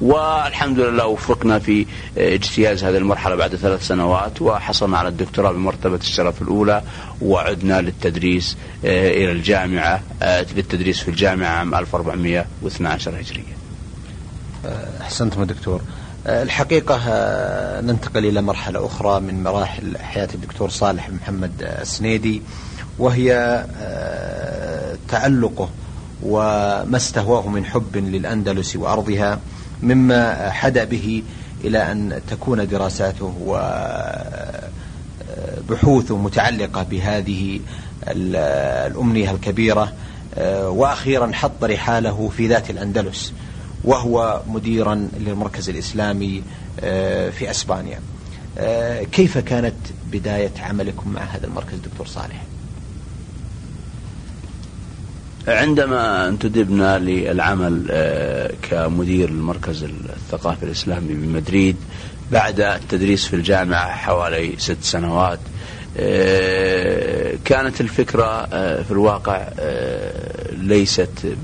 والحمد 0.02 0.80
لله 0.80 1.06
وفقنا 1.08 1.60
في 1.60 1.86
اجتياز 2.18 2.84
هذه 2.84 2.98
المرحلة 2.98 3.36
بعد 3.36 3.56
ثلاث 3.56 3.88
سنوات 3.88 4.42
وحصلنا 4.42 4.98
على 4.98 5.08
الدكتوراه 5.10 5.52
بمرتبة 5.52 5.96
الشرف 5.96 6.42
الأولى 6.42 6.82
وعدنا 7.22 7.82
للتدريس 7.82 8.58
آه، 8.86 9.10
إلى 9.10 9.32
الجامعة 9.32 10.02
آه، 10.22 10.46
للتدريس 10.56 11.00
في 11.00 11.08
الجامعة 11.08 11.48
عام 11.50 11.76
1412 11.76 13.20
هجرية. 13.20 13.58
آه، 14.66 15.02
أحسنتم 15.02 15.44
دكتور. 15.44 15.82
الحقيقة 16.26 17.00
ننتقل 17.82 18.26
إلى 18.26 18.42
مرحلة 18.42 18.86
أخرى 18.86 19.20
من 19.20 19.44
مراحل 19.44 19.98
حياة 19.98 20.30
الدكتور 20.36 20.70
صالح 20.70 21.10
محمد 21.10 21.52
السنيدي 21.82 22.42
وهي 23.00 23.66
تعلقه 25.10 25.70
وما 26.24 26.98
استهواه 26.98 27.48
من 27.48 27.66
حب 27.66 27.98
للأندلس 27.98 28.76
وأرضها. 28.76 29.40
مما 29.82 30.50
حدا 30.50 30.84
به 30.84 31.24
إلى 31.64 31.92
أن 31.92 32.22
تكون 32.30 32.68
دراساته 32.68 33.34
وبحوثه 35.70 36.18
متعلقة 36.18 36.84
بهذه 36.84 37.60
الأمنية 38.08 39.32
الكبيرة 39.32 39.94
وأخيرا 40.68 41.32
حط 41.34 41.64
رحاله 41.64 42.32
في 42.38 42.48
ذات 42.48 42.70
الأندلس 42.70 43.34
وهو 43.84 44.42
مديرا 44.48 45.10
للمركز 45.20 45.70
الإسلامي 45.70 46.44
في 47.32 47.52
أسبانيا 47.52 48.00
كيف 49.12 49.38
كانت 49.38 49.76
بداية 50.12 50.52
عملكم 50.60 51.10
مع 51.14 51.22
هذا 51.22 51.46
المركز 51.48 51.78
دكتور 51.78 52.08
صالح؟ 52.08 52.44
عندما 55.48 56.28
انتدبنا 56.28 57.00
للعمل 57.00 57.86
آه، 57.92 58.52
كمدير 58.70 59.30
المركز 59.30 59.84
الثقافي 59.84 60.64
الإسلامي 60.64 61.14
بمدريد 61.14 61.76
بعد 62.32 62.60
التدريس 62.60 63.26
في 63.26 63.36
الجامعة 63.36 63.92
حوالي 63.92 64.54
ست 64.58 64.78
سنوات 64.82 65.40
آه، 65.98 67.34
كانت 67.46 67.82
الفكرة 67.82 68.48
آه، 68.54 68.82
في 68.82 68.92
الواقع 68.92 69.48
ليست 70.52 71.36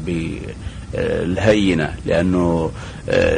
بالهينة 0.93 1.95
لأنه 2.05 2.71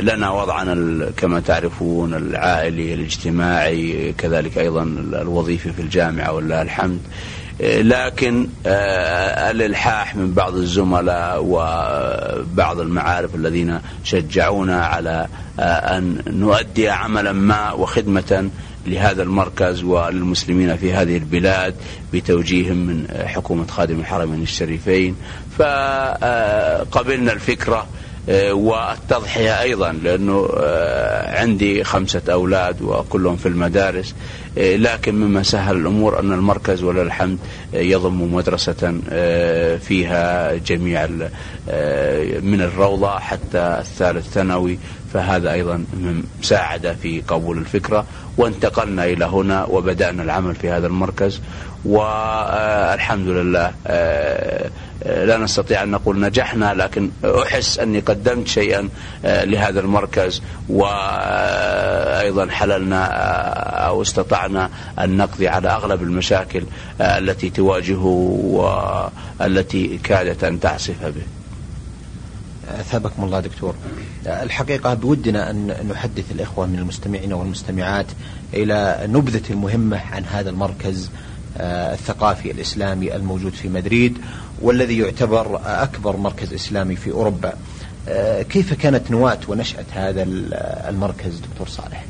لنا 0.02 0.32
وضعنا 0.32 1.06
كما 1.18 1.40
تعرفون 1.40 2.14
العائلي 2.14 2.94
الاجتماعي 2.94 4.14
كذلك 4.18 4.58
أيضا 4.58 4.84
الوظيفي 5.22 5.72
في 5.72 5.82
الجامعة 5.82 6.34
ولله 6.34 6.62
الحمد. 6.62 7.00
لكن 7.60 8.48
آه، 8.66 9.52
الإلحاح 9.52 10.16
من 10.16 10.34
بعض 10.34 10.56
الزملاء 10.56 11.44
وبعض 11.44 12.80
المعارف 12.80 13.36
الذين 13.36 13.80
شجعونا 14.04 14.86
على 14.86 15.28
آه، 15.60 15.98
أن 15.98 16.22
نؤدي 16.28 16.90
عملا 16.90 17.32
ما 17.32 17.72
وخدمة 17.72 18.50
لهذا 18.88 19.24
المركز 19.24 19.84
وللمسلمين 19.84 20.78
في 20.78 20.94
هذه 20.94 21.18
البلاد 21.18 21.76
بتوجيه 22.14 22.72
من 22.72 23.08
حكومة 23.26 23.68
خادم 23.68 24.00
الحرمين 24.00 24.42
الشريفين. 24.42 25.16
فقبلنا 25.58 27.32
الفكرة 27.32 27.88
والتضحية 28.52 29.62
أيضا 29.62 29.92
لأنه 29.92 30.48
عندي 31.40 31.84
خمسة 31.84 32.22
أولاد 32.30 32.82
وكلهم 32.82 33.36
في 33.36 33.46
المدارس 33.48 34.16
لكن 34.58 35.16
مما 35.16 35.44
سهل 35.44 35.76
الأمور 35.78 36.20
أن 36.20 36.32
المركز 36.34 36.84
ولله 36.84 37.02
الحمد 37.02 37.38
يضم 37.74 38.34
مدرسة 38.34 38.94
فيها 39.78 40.56
جميع 40.56 41.06
من 42.42 42.62
الروضة 42.62 43.20
حتى 43.20 43.78
الثالث 43.80 44.30
ثانوي. 44.30 44.78
فهذا 45.14 45.52
أيضا 45.54 45.84
ساعد 46.42 46.96
في 47.02 47.22
قبول 47.28 47.58
الفكرة. 47.58 48.06
وانتقلنا 48.38 49.06
إلى 49.06 49.26
هنا 49.26 49.66
وبدأنا 49.66 50.24
العمل 50.24 50.56
في 50.56 50.70
هذا 50.70 50.88
المركز. 50.88 51.42
والحمد 51.86 53.28
لله 53.28 53.74
آه، 53.88 54.70
آه، 55.04 55.26
لا 55.26 55.38
نستطيع 55.38 55.84
أن 55.84 55.92
نقول 55.92 56.20
نجحنا 56.20 56.74
لكن 56.74 57.10
أحس 57.26 57.80
أني 57.80 58.00
قدمت 58.00 58.48
شيئا 58.48 58.90
آه، 59.26 59.44
لهذا 59.44 59.80
المركز 59.80 60.42
وأيضا 60.70 62.50
حللنا 62.50 63.06
أو 63.88 64.02
استطعنا 64.02 64.70
أن 65.00 65.18
نقضي 65.18 65.48
على 65.48 65.70
أغلب 65.70 66.02
المشاكل 66.02 66.64
التي 67.02 67.50
تواجهه 67.50 68.06
والتي 69.40 70.00
كادت 70.04 70.44
أن 70.44 70.60
تعصف 70.60 71.06
به. 71.06 71.24
أثابكم 72.80 73.24
الله 73.24 73.40
دكتور. 73.40 73.76
الحقيقة 74.26 74.94
بودنا 74.94 75.50
أن 75.50 75.88
نحدث 75.92 76.32
الإخوة 76.32 76.66
من 76.66 76.80
المستمعين 76.80 77.34
والمستمعات 77.34 78.06
إلى 78.54 79.00
نبذة 79.10 79.44
المهمة 79.50 80.02
عن 80.12 80.26
هذا 80.26 80.50
المركز 80.50 81.10
الثقافي 81.58 82.52
الإسلامي 82.52 83.16
الموجود 83.16 83.54
في 83.54 83.70
مدريد 83.70 84.18
والذي 84.62 84.98
يعتبر 84.98 85.60
أكبر 85.66 86.18
مركز 86.18 86.54
إسلامي 86.54 86.96
في 86.96 87.12
أوروبا. 87.12 87.54
آه، 88.10 88.42
كيف 88.42 88.74
كانت 88.74 89.12
نواة 89.12 89.40
ونشأة 89.48 89.86
هذا 89.92 90.24
المركز 90.90 91.40
دكتور 91.40 91.68
صالح؟ 91.68 92.06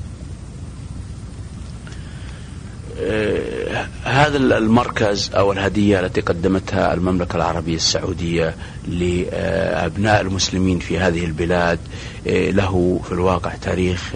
آه، 2.99 3.87
هذا 4.03 4.37
المركز 4.37 5.31
أو 5.35 5.51
الهدية 5.51 5.99
التي 5.99 6.21
قدمتها 6.21 6.93
المملكة 6.93 7.35
العربية 7.35 7.75
السعودية 7.75 8.55
لأبناء 8.87 10.21
المسلمين 10.21 10.79
في 10.79 10.99
هذه 10.99 11.25
البلاد 11.25 11.79
له 12.25 13.01
في 13.05 13.11
الواقع 13.11 13.51
تاريخ 13.55 14.11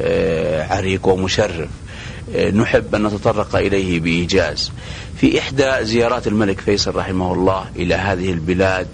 عريق 0.70 1.08
ومشرف. 1.08 1.70
نحب 2.54 2.96
أن 2.96 3.04
نتطرق 3.04 3.56
إليه 3.56 4.00
بإيجاز. 4.00 4.72
في 5.18 5.40
إحدى 5.40 5.72
زيارات 5.82 6.28
الملك 6.28 6.60
فيصل 6.60 6.96
رحمه 6.96 7.34
الله 7.34 7.66
إلى 7.76 7.96
هذه 7.96 8.32
البلاد 8.32 8.88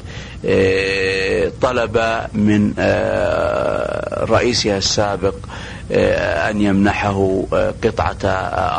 آه، 0.45 1.51
طلب 1.61 1.97
من 2.33 2.73
آه، 2.79 4.25
رئيسها 4.25 4.77
السابق 4.77 5.35
آه، 5.91 6.49
أن 6.49 6.61
يمنحه 6.61 7.43
قطعة 7.83 8.29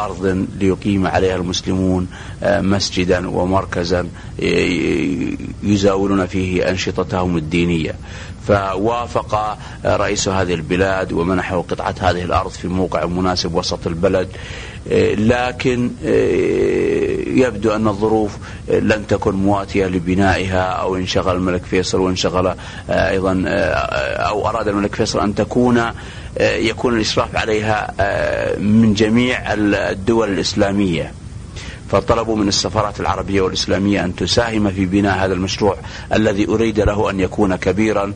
أرض 0.05 0.47
ليقيم 0.59 1.07
عليها 1.07 1.37
المسلمون 1.37 2.09
مسجدا 2.42 3.29
ومركزا 3.29 4.09
يزاولون 5.62 6.27
فيه 6.27 6.71
أنشطتهم 6.71 7.37
الدينية. 7.37 7.95
فوافق 8.48 9.59
رئيس 9.85 10.28
هذه 10.28 10.54
البلاد 10.54 11.12
ومنحه 11.12 11.56
قطعة 11.70 11.94
هذه 12.00 12.22
الأرض 12.22 12.50
في 12.50 12.68
موقع 12.68 13.06
مناسب 13.06 13.54
وسط 13.54 13.87
البلد. 13.87 14.28
لكن 15.18 15.90
يبدو 17.26 17.70
أن 17.74 17.88
الظروف 17.88 18.37
لن 18.68 19.06
تكن 19.06 19.35
مواتية 19.35 19.87
لبنائها 19.87 20.61
أو 20.62 20.96
انشغل 20.96 21.37
الملك 21.37 21.64
فيصل 21.64 22.00
وانشغل 22.00 22.54
أيضا 22.90 23.44
أو 24.28 24.48
أراد 24.48 24.68
الملك 24.68 24.94
فيصل 24.94 25.20
أن 25.20 25.35
تكون 25.35 25.82
يكون 26.40 26.94
الإشراف 26.96 27.37
عليها 27.37 27.94
من 28.59 28.94
جميع 28.94 29.52
الدول 29.54 30.28
الإسلامية. 30.32 31.12
فطلبوا 31.90 32.37
من 32.37 32.49
السفارات 32.49 33.01
العربية 33.01 33.40
والإسلامية 33.40 34.05
أن 34.05 34.16
تساهم 34.16 34.70
في 34.70 34.87
بناء 34.87 35.18
هذا 35.18 35.35
المشروع 35.35 35.77
الذي 36.12 36.49
أريد 36.49 36.81
له 36.81 37.11
أن 37.11 37.20
يكون 37.20 37.57
كبيرا. 37.57 38.12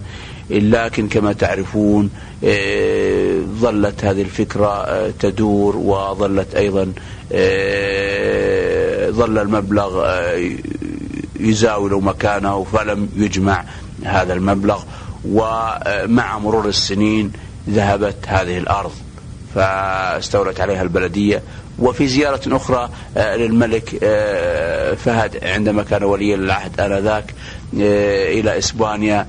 لكن 0.50 1.08
كما 1.08 1.32
تعرفون 1.32 2.10
آه، 2.44 3.40
ظلت 3.60 4.04
هذه 4.04 4.22
الفكرة 4.22 4.66
آه، 4.66 5.12
تدور 5.20 5.76
وظلت 5.76 6.54
أيضا 6.54 6.92
آه، 7.32 9.10
ظل 9.10 9.38
المبلغ 9.38 10.06
يزاول 11.40 12.04
مكانه 12.04 12.64
فلم 12.64 13.08
يجمع 13.16 13.64
هذا 14.04 14.34
المبلغ. 14.34 14.82
ومع 15.28 16.38
مرور 16.38 16.68
السنين 16.68 17.32
ذهبت 17.68 18.16
هذه 18.26 18.58
الأرض 18.58 18.92
فاستولت 19.54 20.60
عليها 20.60 20.82
البلدية 20.82 21.42
وفي 21.78 22.06
زيارة 22.08 22.56
أخرى 22.56 22.88
للملك 23.16 23.88
فهد 25.04 25.44
عندما 25.44 25.82
كان 25.82 26.02
ولي 26.04 26.34
العهد 26.34 26.80
آنذاك 26.80 27.34
إلى 27.74 28.58
إسبانيا 28.58 29.26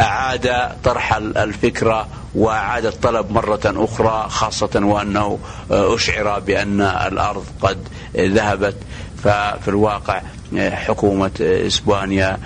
أعاد 0.00 0.50
طرح 0.84 1.14
الفكرة 1.16 2.08
وأعاد 2.34 2.86
الطلب 2.86 3.30
مرة 3.30 3.60
أخرى 3.64 4.26
خاصة 4.28 4.70
وأنه 4.74 5.38
أشعر 5.70 6.40
بأن 6.40 6.80
الأرض 6.80 7.44
قد 7.62 7.78
ذهبت. 8.16 8.76
ففي 9.24 9.68
الواقع 9.68 10.22
حكومة 10.58 11.30
إسبانيا 11.40 12.38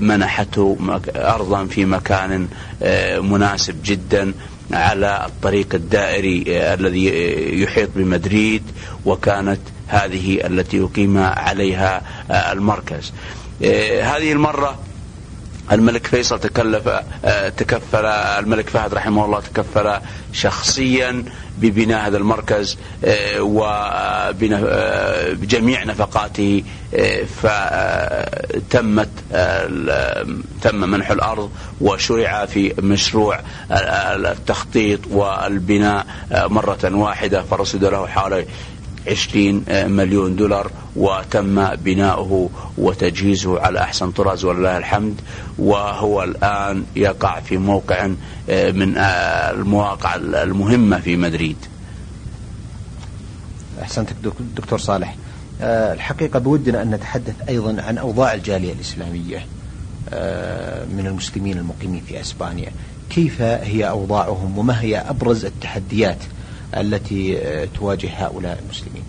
منحته 0.00 0.76
أرضا 1.16 1.66
في 1.66 1.84
مكان 1.84 2.48
مناسب 3.22 3.76
جدا. 3.84 4.32
على 4.72 5.26
الطريق 5.26 5.74
الدائري 5.74 6.44
الذي 6.48 7.06
يحيط 7.62 7.88
بمدريد 7.96 8.62
وكانت 9.04 9.60
هذه 9.88 10.46
التي 10.46 10.76
يقيم 10.76 11.18
عليها 11.18 12.02
المركز. 12.52 13.12
هذه 14.02 14.32
المرة 14.32 14.78
الملك 15.72 16.06
فيصل 16.06 16.40
تكلف 16.40 16.88
آه، 17.24 17.48
تكفل 17.48 18.04
الملك 18.06 18.68
فهد 18.68 18.94
رحمه 18.94 19.24
الله 19.24 19.40
تكفل 19.40 19.98
شخصيا 20.32 21.24
ببناء 21.56 22.06
هذا 22.06 22.16
المركز 22.16 22.78
آه، 23.04 23.40
وبجميع 24.62 24.62
آه، 25.82 25.84
نفقاته 25.84 26.62
فتمت 27.42 29.08
تم 30.62 30.76
منح 30.76 31.10
الأرض 31.10 31.50
وشرع 31.80 32.46
في 32.46 32.74
مشروع 32.78 33.40
التخطيط 33.70 35.00
والبناء 35.10 36.06
مرة 36.32 36.78
واحدة 36.84 37.42
فرصد 37.42 37.84
له 37.84 38.06
حوالي 38.06 38.46
20 39.08 39.64
مليون 39.68 40.36
دولار 40.36 40.70
وتم 40.96 41.74
بناؤه 41.74 42.50
وتجهيزه 42.78 43.60
على 43.60 43.80
أحسن 43.80 44.10
طراز 44.10 44.44
ولله 44.44 44.78
الحمد. 44.78 45.14
وهو 45.58 46.22
الآن 46.22 46.84
يقع 46.96 47.40
في 47.40 47.56
موقع 47.56 48.10
آه، 48.50 48.70
من 48.70 48.96
آه، 48.96 49.50
المواقع 49.50 50.14
المهمة 50.14 51.00
في 51.00 51.16
مدريد. 51.16 51.56
أحسنت 53.82 54.08
دكتور 54.56 54.78
صالح. 54.78 55.16
آه، 55.60 55.92
الحقيقة 55.92 56.38
بودنا 56.38 56.82
أن 56.82 56.90
نتحدث 56.90 57.34
أيضا 57.48 57.82
عن 57.82 57.98
أوضاع 57.98 58.34
الجالية 58.34 58.72
الإسلامية 58.72 59.46
من 60.96 61.06
المسلمين 61.06 61.58
المقيمين 61.58 62.02
في 62.08 62.20
أسبانيا. 62.20 62.70
كيف 63.10 63.42
هي 63.42 63.88
أوضاعهم 63.88 64.58
وما 64.58 64.80
هي 64.80 64.96
أبرز 64.96 65.44
التحديات 65.44 66.18
التي 66.80 67.38
تواجه 67.74 68.08
هؤلاء 68.16 68.58
المسلمين. 68.64 69.02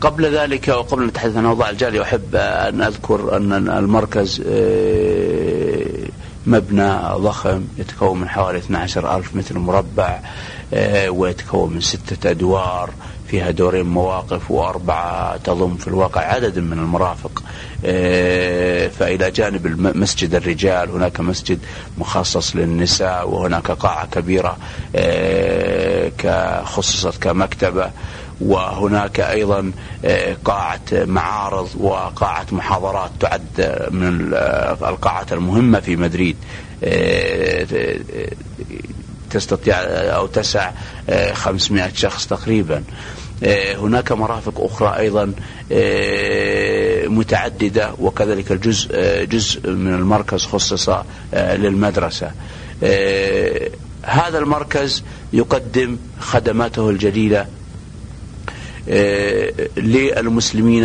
قبل 0.00 0.36
ذلك 0.36 0.68
وقبل 0.68 1.02
أن 1.02 1.08
نتحدث 1.08 1.36
عن 1.36 1.44
أوضاع 1.44 1.70
الجالية 1.70 2.02
أحب 2.02 2.34
أن 2.34 2.82
أذكر 2.82 3.36
أن 3.36 3.68
المركز 3.68 4.42
آه، 4.46 6.08
مبنى 6.46 6.98
ضخم 7.14 7.64
يتكون 7.78 8.20
من 8.20 8.28
حوالي 8.28 8.58
12 8.58 9.16
ألف 9.16 9.36
متر 9.36 9.58
مربع 9.58 10.20
آه، 10.74 11.10
ويتكون 11.10 11.72
من 11.74 11.80
ستة 11.80 12.30
أدوار. 12.30 12.90
فيها 13.32 13.50
دورين 13.50 13.86
مواقف 13.86 14.50
وأربعة 14.50 15.36
تضم 15.36 15.76
في 15.76 15.88
الواقع 15.88 16.20
عدد 16.20 16.58
من 16.58 16.78
المرافق. 16.78 17.42
آه، 17.84 18.88
فإلى 18.88 19.30
جانب 19.30 19.66
مسجد 19.96 20.34
الرجال 20.34 20.90
هناك 20.90 21.20
مسجد 21.20 21.58
مخصص 21.98 22.56
للنساء 22.56 23.28
وهناك 23.28 23.70
قاعة 23.70 24.06
كبيرة 24.06 24.56
خصصت 26.64 27.22
كمكتبة 27.22 27.90
وهناك 28.40 29.20
أيضا 29.20 29.72
آه، 30.04 30.36
قاعة 30.44 30.80
معارض 30.92 31.68
وقاعة 31.80 32.46
محاضرات 32.52 33.10
تعد 33.20 33.88
من 33.90 34.34
القاعات 34.82 35.32
المهمة 35.32 35.80
في 35.80 35.96
مدريد. 35.96 36.36
آه، 36.84 37.66
تستطيع 39.32 39.76
أو 40.16 40.26
تسع 40.26 40.70
500 41.32 41.92
شخص 41.94 42.26
تقريبا. 42.26 42.82
هناك 43.78 44.12
مرافق 44.12 44.60
أخرى 44.60 44.98
أيضا 44.98 45.32
متعددة 47.08 47.90
وكذلك 48.00 48.52
الجزء 48.52 48.88
جزء 49.24 49.70
من 49.70 49.94
المركز 49.94 50.46
خصص 50.46 50.90
للمدرسة. 51.34 52.30
هذا 54.02 54.38
المركز 54.38 55.02
يقدم 55.32 55.96
خدماته 56.20 56.90
الجليلة 56.90 57.46
للمسلمين 59.76 60.84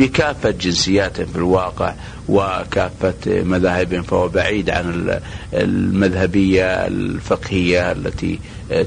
بكافة 0.00 0.50
جنسياتهم 0.50 1.26
في 1.26 1.36
الواقع 1.36 1.94
وكافة 2.28 3.14
مذاهبهم 3.26 4.02
فهو 4.02 4.28
بعيد 4.28 4.70
عن 4.70 5.18
المذهبية 5.54 6.64
الفقهية 6.86 7.92
التي 7.92 8.38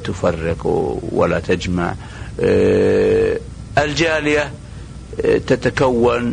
تفرق 0.03 0.67
ولا 1.11 1.39
تجمع. 1.39 1.95
الجالية 3.77 4.51
تتكون 5.47 6.23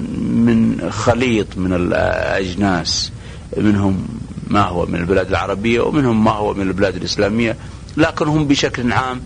من 0.46 0.90
خليط 0.90 1.46
من 1.56 1.72
الأجناس 1.72 3.12
منهم 3.56 4.08
ما 4.48 4.62
هو 4.62 4.86
من 4.86 4.94
البلاد 5.00 5.28
العربية 5.28 5.80
ومنهم 5.80 6.24
ما 6.24 6.30
هو 6.30 6.54
من 6.54 6.68
البلاد 6.68 6.96
الإسلامية 6.96 7.56
لكن 7.96 8.26
هم 8.26 8.48
بشكل 8.48 8.92
عام 8.92 9.20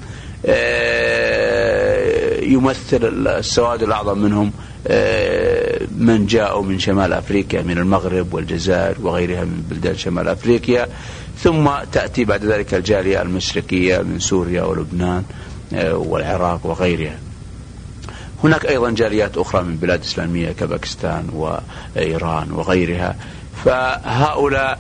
يمثل 2.45 3.27
السواد 3.27 3.83
الأعظم 3.83 4.19
منهم 4.19 4.53
من 5.99 6.27
جاءوا 6.27 6.63
من 6.63 6.79
شمال 6.79 7.13
أفريقيا 7.13 7.63
من 7.63 7.79
المغرب 7.79 8.35
والجزائر 8.35 8.97
وغيرها 9.03 9.45
من 9.45 9.65
بلدان 9.71 9.97
شمال 9.97 10.29
أفريقيا. 10.29 10.87
ثم 11.39 11.71
تأتي 11.93 12.25
بعد 12.25 12.45
ذلك 12.45 12.75
الجالية 12.75 13.23
المشرقية 13.23 13.99
من 13.99 14.19
سوريا 14.19 14.63
ولبنان 14.63 15.25
والعراق 15.93 16.67
وغيرها. 16.67 17.19
هناك 18.45 18.67
أيضا 18.67 18.91
جاليات 18.91 19.39
أخرى 19.39 19.63
من 19.63 19.77
بلاد 19.77 20.01
إسلامية 20.01 20.53
كباكستان 20.53 21.29
وإيران 21.33 22.53
وغيرها. 22.53 23.17
فهؤلاء 23.65 24.79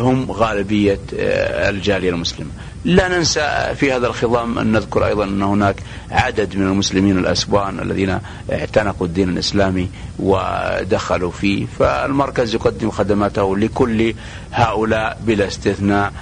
هم 0.00 0.32
غالبية 0.32 1.00
الجالية 1.12 2.10
المسلمة. 2.10 2.50
لا 2.84 3.08
ننسى 3.08 3.74
في 3.76 3.92
هذا 3.92 4.06
الخضام 4.06 4.58
أن 4.58 4.72
نذكر 4.72 5.06
أيضا 5.06 5.24
أن 5.24 5.42
هناك 5.42 5.76
عدد 6.10 6.56
من 6.56 6.66
المسلمين 6.66 7.18
الأسبان 7.18 7.80
الذين 7.80 8.18
اعتنقوا 8.52 9.06
الدين 9.06 9.28
الإسلامي 9.28 9.88
ودخلوا 10.18 11.30
فيه 11.30 11.66
فالمركز 11.78 12.54
يقدم 12.54 12.90
خدماته 12.90 13.56
لكل 13.56 14.14
هؤلاء 14.52 15.18
بلا 15.26 15.46
استثناء. 15.46 16.12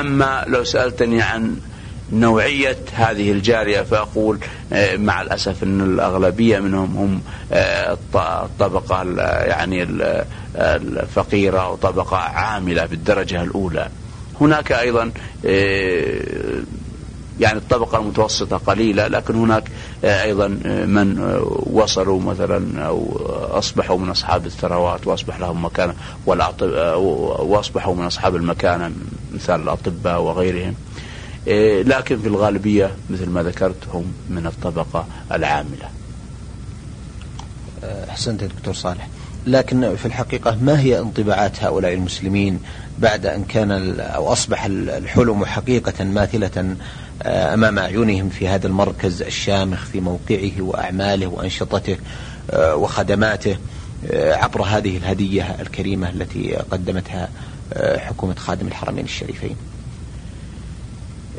أما 0.00 0.44
لو 0.46 0.64
سألتني 0.64 1.22
عن 1.22 1.56
نوعية 2.12 2.76
هذه 2.92 3.32
الجارية 3.32 3.82
فأقول 3.82 4.38
مع 4.94 5.22
الأسف 5.22 5.62
أن 5.62 5.80
الأغلبية 5.80 6.58
منهم 6.58 6.96
هم 6.96 7.20
الطبقة 8.14 9.02
يعني 9.44 9.86
الفقيرة 10.56 11.70
وطبقة 11.70 12.16
عاملة 12.16 12.86
بالدرجة 12.86 13.42
الأولى. 13.42 13.88
هناك 14.40 14.72
أيضا 14.72 15.12
يعني 17.40 17.58
الطبقة 17.58 17.98
المتوسطة 17.98 18.56
قليلة 18.56 19.06
لكن 19.06 19.34
هناك 19.34 19.64
أيضا 20.04 20.48
من 20.86 21.38
وصلوا 21.66 22.20
مثلا 22.20 22.86
أو 22.86 23.16
أصبحوا 23.58 23.98
من 23.98 24.08
أصحاب 24.08 24.46
الثروات 24.46 25.06
وأصبح 25.06 25.40
لهم 25.40 25.64
مكانة 25.64 25.94
وأصبحوا 26.26 27.94
من 27.94 28.04
أصحاب 28.04 28.36
المكانة 28.36 28.92
مثال 29.34 29.62
الأطباء 29.62 30.20
وغيرهم. 30.20 30.74
لكن 31.86 32.18
في 32.18 32.28
الغالبية 32.28 32.94
مثل 33.10 33.28
ما 33.28 33.42
ذكرت 33.42 33.88
هم 33.92 34.12
من 34.30 34.46
الطبقة 34.46 35.06
العاملة. 35.32 35.88
أحسنت 37.84 38.44
دكتور 38.44 38.74
صالح. 38.74 39.08
لكن 39.46 39.96
في 39.96 40.06
الحقيقة 40.06 40.58
ما 40.62 40.80
هي 40.80 40.98
انطباعات 40.98 41.64
هؤلاء 41.64 41.94
المسلمين 41.94 42.60
بعد 42.98 43.26
أن 43.26 43.44
كان 43.44 44.00
أو 44.00 44.32
أصبح 44.32 44.64
الحلم 44.64 45.44
حقيقة 45.44 46.04
ماثلة 46.04 46.76
أمام 47.26 47.78
أعينهم 47.78 48.28
في 48.28 48.48
هذا 48.48 48.66
المركز 48.66 49.22
الشامخ 49.22 49.84
في 49.84 50.00
موقعه 50.00 50.50
وأعماله 50.60 51.26
وأنشطته 51.26 51.96
وخدماته 52.56 53.56
عبر 54.12 54.62
هذه 54.62 54.96
الهدية 54.96 55.56
الكريمة 55.60 56.10
التي 56.10 56.56
قدمتها 56.70 57.28
حكومة 57.96 58.34
خادم 58.34 58.66
الحرمين 58.66 59.04
الشريفين. 59.04 59.56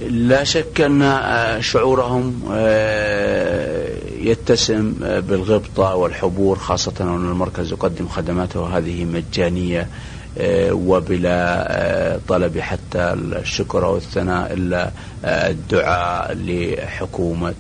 لا 0.02 0.44
شك 0.44 0.82
أن 0.82 1.22
شعورهم 1.62 2.42
يتسم 4.20 4.94
بالغبطة 5.02 5.96
والحبور 5.96 6.58
خاصة 6.58 6.94
أن 7.02 7.32
المركز 7.32 7.72
يقدم 7.72 8.08
خدماته 8.08 8.78
هذه 8.78 9.06
مجانية 9.06 9.88
وبلا 10.72 12.20
طلب 12.28 12.60
حتى 12.60 13.14
الشكر 13.14 13.86
أو 13.86 13.98
الثناء 13.98 14.54
إلا 14.54 14.92
الدعاء 15.26 16.38
لحكومة 16.46 17.54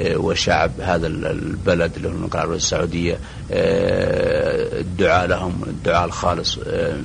وشعب 0.00 0.70
هذا 0.80 1.06
البلد 1.06 1.92
اللي 1.96 2.08
هو 2.08 2.12
المملكة 2.12 2.34
العربية 2.36 2.56
السعودية 2.56 3.18
الدعاء 4.80 5.26
لهم 5.26 5.60
الدعاء 5.66 6.04
الخالص 6.04 6.58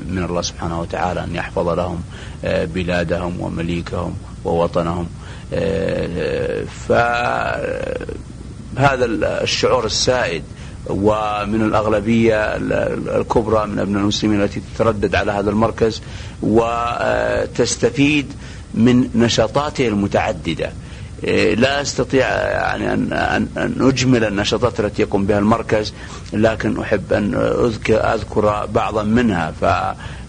من 0.09 0.25
الله 0.29 0.41
سبحانه 0.41 0.81
وتعالى 0.81 1.23
أن 1.23 1.35
يحفظ 1.35 1.69
لهم 1.69 2.01
بلادهم 2.43 3.39
ومليكهم. 3.39 4.15
ووطنهم. 4.45 5.07
فهذا 6.87 9.05
الشعور 9.43 9.85
السائد 9.85 10.43
ومن 10.89 11.61
الأغلبية 11.61 12.55
الكبرى 13.17 13.67
من 13.67 13.79
أبناء 13.79 14.01
المسلمين 14.01 14.41
التي 14.41 14.61
تتردد 14.75 15.15
على 15.15 15.31
هذا 15.31 15.49
المركز 15.49 16.01
وتستفيد 16.41 18.33
من 18.73 19.09
نشاطاته 19.15 19.87
المتعددة. 19.87 20.71
لا 21.57 21.81
أستطيع 21.81 22.27
يعني 22.27 22.93
ان 22.93 23.13
ان 23.57 23.75
أجمل 23.79 24.23
النشاطات 24.23 24.79
التي 24.79 25.01
يقوم 25.01 25.25
بها 25.25 25.39
المركز 25.39 25.93
لكن 26.33 26.79
أحب 26.79 27.13
أن 27.13 27.35
اذكر 27.91 28.65
بعضا 28.65 29.03
منها. 29.03 29.53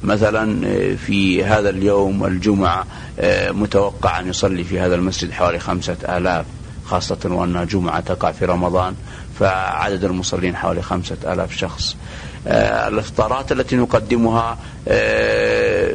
فمثلا 0.03 0.97
في 0.97 1.45
هذا 1.45 1.71
اليوم 1.71 2.25
الجمعه 2.25 2.87
متوقع 3.49 4.19
أن 4.21 4.29
يصلي 4.29 4.65
في 4.65 4.81
هذا 4.81 4.95
المسجد 4.95 5.33
حوالي 5.33 5.59
خمسة 5.59 5.97
آلاف 6.09 6.45
خاصة 6.87 7.19
وانها 7.25 7.65
جمعة 7.65 8.01
تقع 8.01 8.33
في 8.33 8.45
رمضان 8.45 8.95
فعدد 9.41 10.05
المصلين 10.05 10.57
حوالي 10.57 10.83
خمسة 10.83 11.17
آلاف 11.27 11.57
شخص. 11.57 11.97
آه 12.47 12.89
الإفطارات 12.89 13.53
التي 13.53 13.77
نقدمها 13.77 14.59
آه 14.89 15.95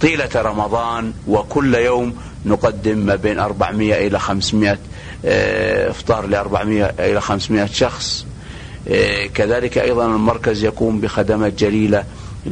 طيلة 0.00 0.28
رمضان 0.36 1.12
وكل 1.28 1.74
يوم 1.74 2.16
نقدم 2.46 2.98
ما 2.98 3.14
بين 3.16 3.38
400 3.38 4.06
إلى 4.06 4.18
500 4.18 4.78
آه 5.24 5.90
إفطار 5.90 6.26
ل 6.26 6.34
400 6.34 6.84
إلى 6.98 7.20
500 7.20 7.66
شخص. 7.66 8.26
كذلك 9.34 9.78
أيضا 9.78 10.06
المركز 10.06 10.64
يقوم 10.64 11.00
بخدمات 11.00 11.52
جليلة 11.52 12.04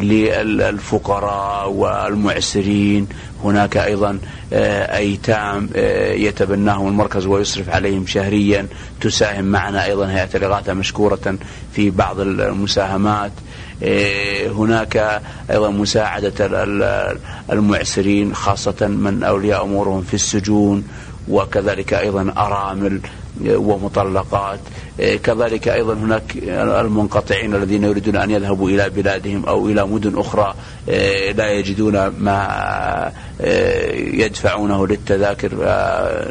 للفقراء 0.04 1.70
والمعسرين. 1.70 3.08
هناك 3.44 3.76
أيضا 3.76 4.18
أيتام 4.52 5.68
يتبناهم 6.14 6.88
المركز 6.88 7.26
ويصرف 7.26 7.70
عليهم 7.70 8.06
شهريا. 8.06 8.66
تساهم 9.00 9.44
معنا 9.44 9.84
أيضا 9.84 10.06
هيئة 10.10 10.28
الإغاثة 10.34 10.74
مشكورة 10.74 11.38
في 11.72 11.90
بعض 11.90 12.20
المساهمات. 12.20 13.32
هناك 14.46 15.20
أيضا 15.50 15.70
مساعدة 15.70 16.64
المعسرين 17.52 18.34
خاصة 18.34 18.86
من 18.86 19.22
أولياء 19.22 19.64
أمورهم 19.64 20.02
في 20.02 20.14
السجون 20.14 20.84
وكذلك 21.28 21.94
أيضا 21.94 22.32
أرامل 22.36 23.00
ومطلقات. 23.44 24.60
كذلك 24.98 25.68
أيضا 25.68 25.94
هناك 25.94 26.36
المنقطعين 26.80 27.54
الذين 27.54 27.84
يريدون 27.84 28.16
أن 28.16 28.30
يذهبوا 28.30 28.70
إلى 28.70 28.90
بلادهم 28.90 29.46
أو 29.46 29.68
إلى 29.68 29.86
مدن 29.86 30.18
أخرى 30.18 30.54
لا 31.36 31.52
يجدون 31.52 32.06
ما 32.06 33.12
يدفعونه 33.94 34.86
للتذاكر. 34.86 35.50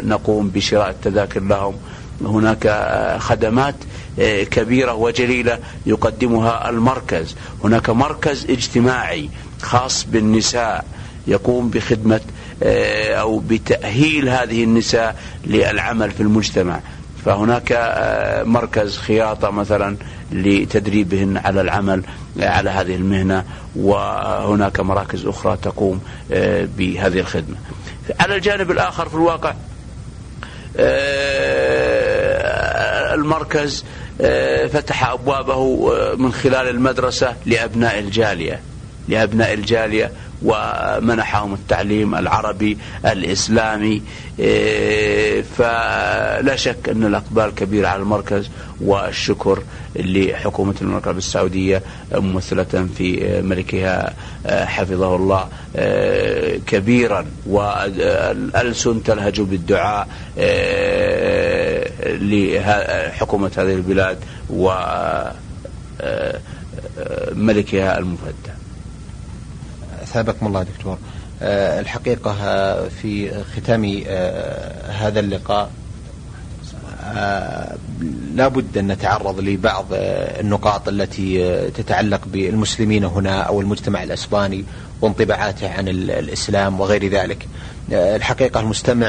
نقوم 0.03 0.49
بشراء 0.49 0.89
التذاكر 0.89 1.39
لهم. 1.39 1.75
هناك 2.25 2.67
خدمات 3.19 3.75
كبيرة 4.51 4.93
وجليلة 4.93 5.59
يقدمها 5.85 6.69
المركز. 6.69 7.35
هناك 7.63 7.89
مركز 7.89 8.45
اجتماعي 8.49 9.29
خاص 9.61 10.05
بالنساء 10.05 10.85
يقوم 11.27 11.69
بخدمة 11.69 12.21
أو 12.63 13.39
بتأهيل 13.39 14.29
هذه 14.29 14.63
النساء 14.63 15.15
للعمل 15.45 16.11
في 16.11 16.21
المجتمع. 16.21 16.79
فهناك 17.25 17.71
مركز 18.45 18.97
خياطة 18.97 19.49
مثلا 19.49 19.97
لتدريبهن 20.31 21.37
على 21.37 21.61
العمل 21.61 22.03
على 22.39 22.69
هذه 22.69 22.95
المهنة 22.95 23.43
وهناك 23.75 24.79
مراكز 24.79 25.25
أخرى 25.25 25.57
تقوم 25.61 26.01
بهذه 26.77 27.19
الخدمة. 27.19 27.55
على 28.19 28.35
الجانب 28.35 28.71
الآخر 28.71 29.09
في 29.09 29.15
الواقع 29.15 29.53
المركز 33.13 33.85
فتح 34.73 35.09
أبوابه 35.09 35.89
من 36.15 36.33
خلال 36.33 36.69
المدرسة 36.69 37.35
لأبناء 37.45 37.99
الجالية 37.99 38.59
لأبناء 39.07 39.53
الجالية 39.53 40.11
ومنحهم 40.45 41.53
التعليم 41.53 42.15
العربي 42.15 42.77
الإسلامي 43.05 44.01
إيه، 44.39 45.41
فلا 45.57 46.55
شك 46.55 46.89
أن 46.89 47.03
الأقبال 47.05 47.55
كبيرة 47.55 47.87
على 47.87 48.01
المركز 48.01 48.49
والشكر 48.81 49.63
لحكومة 49.95 50.75
المملكة 50.81 51.11
السعودية 51.11 51.81
ممثلة 52.13 52.87
في 52.97 53.41
ملكها 53.41 54.13
حفظه 54.47 55.15
الله 55.15 55.47
إيه، 55.75 56.59
كبيرا 56.67 57.25
والألسن 57.45 59.03
تلهج 59.03 59.41
بالدعاء 59.41 60.07
إيه، 60.37 61.91
لحكومة 62.05 63.51
هذه 63.57 63.73
البلاد 63.73 64.17
وملكها 67.35 67.97
المفدى. 67.97 68.54
أثابكم 70.15 70.47
الله 70.47 70.63
دكتور. 70.63 70.97
آه، 71.41 71.79
الحقيقة 71.79 72.35
آه، 72.41 72.87
في 73.01 73.43
ختام 73.55 74.03
آه، 74.07 74.91
هذا 74.91 75.19
اللقاء 75.19 75.69
لابد 78.35 78.77
أن 78.77 78.87
نتعرض 78.87 79.39
لبعض 79.39 79.85
النقاط 79.91 80.87
التي 80.87 81.61
تتعلق 81.69 82.21
بالمسلمين 82.27 83.03
هنا 83.03 83.41
أو 83.41 83.61
المجتمع 83.61 84.03
الأسباني 84.03 84.65
وانطباعاته 85.01 85.69
عن 85.69 85.87
الإسلام 85.87 86.79
وغير 86.79 87.07
ذلك. 87.07 87.47
الحقيقة 87.91 88.59
المستمع 88.59 89.07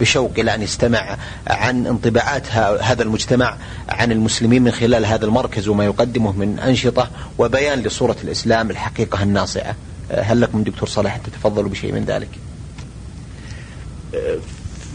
بشوق 0.00 0.32
إلى 0.38 0.54
أن 0.54 0.62
يستمع 0.62 1.16
عن 1.46 1.86
انطباعات 1.86 2.52
هذا 2.82 3.02
المجتمع 3.02 3.56
عن 3.88 4.12
المسلمين 4.12 4.62
من 4.62 4.70
خلال 4.70 5.06
هذا 5.06 5.24
المركز 5.24 5.68
وما 5.68 5.84
يقدمه 5.84 6.32
من 6.32 6.58
أنشطة 6.58 7.10
وبيان 7.38 7.80
لصورة 7.80 8.16
الإسلام 8.24 8.70
الحقيقة 8.70 9.22
الناصعة. 9.22 9.74
هل 10.10 10.40
لكم 10.40 10.62
دكتور 10.62 10.88
أن 10.88 11.22
تتفضلوا 11.22 11.70
بشيء 11.70 11.92
من 11.92 12.04
ذلك؟ 12.04 12.28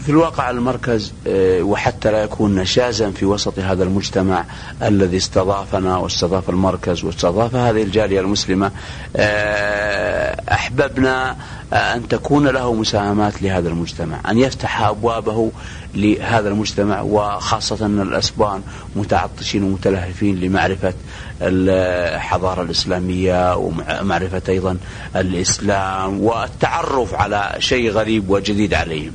في 0.04 0.10
الواقع 0.10 0.50
المركز 0.50 1.12
آه، 1.26 1.62
وحتى 1.62 2.10
لا 2.10 2.22
يكون 2.22 2.54
نشازا 2.54 3.10
في 3.10 3.26
وسط 3.26 3.58
هذا 3.58 3.84
المجتمع 3.84 4.44
الذي 4.82 5.16
استضافنا 5.16 5.96
واستضاف 5.96 6.50
المركز 6.50 7.04
واستضاف 7.04 7.54
هذه 7.54 7.82
الجالية 7.82 8.20
المسلمة. 8.20 8.70
آه، 9.16 10.40
أحببنا 10.52 11.36
أن 11.72 12.08
تكون 12.08 12.48
له 12.48 12.74
مساهمات 12.74 13.42
لهذا 13.42 13.68
المجتمع 13.68 14.20
أن 14.30 14.38
يفتح 14.38 14.82
أبوابه 14.82 15.50
لهذا 15.94 16.48
المجتمع 16.48 17.00
وخاصة 17.00 17.86
أن 17.86 18.00
الأسبان 18.00 18.62
متعطشين 18.96 19.62
ومتلهفين 19.62 20.40
لمعرفة 20.40 20.94
الحضارة 21.42 22.62
الإسلامية 22.62 23.56
ومعرفة 23.56 24.42
أيضا 24.48 24.76
الإسلام 25.16 26.20
والتعرف 26.20 27.14
على 27.14 27.54
شيء 27.58 27.90
غريب 27.90 28.30
وجديد 28.30 28.74
عليهم. 28.74 29.12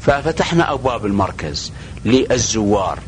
ففتحنا 0.00 0.72
أبواب 0.72 1.06
المركز 1.06 1.72
للزوار. 2.04 2.98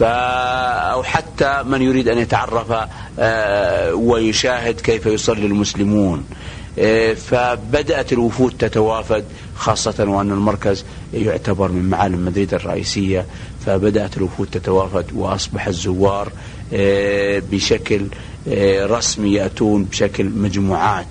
أو 0.00 1.02
حتى 1.02 1.62
من 1.62 1.82
يريد 1.82 2.08
أن 2.08 2.18
يتعرف 2.18 2.88
آه، 3.18 3.94
ويشاهد 3.94 4.80
كيف 4.80 5.06
يصلي 5.06 5.46
المسلمون. 5.46 6.24
آه، 6.78 7.14
فبدأت 7.14 8.12
الوفود 8.12 8.54
تتوافد 8.58 9.24
خاصة 9.56 10.04
وأن 10.04 10.30
المركز 10.30 10.84
يعتبر 11.14 11.72
من 11.72 11.90
معالم 11.90 12.24
مدريد 12.24 12.54
الرئيسية. 12.54 13.26
فبدأت 13.66 14.16
الوفود 14.16 14.48
تتوافد 14.52 15.06
وأصبح 15.14 15.66
الزوار 15.66 16.32
آه، 16.72 17.42
بشكل 17.50 18.06
رسمي 18.82 19.32
يأتون 19.32 19.84
بشكل 19.84 20.24
مجموعات 20.24 21.06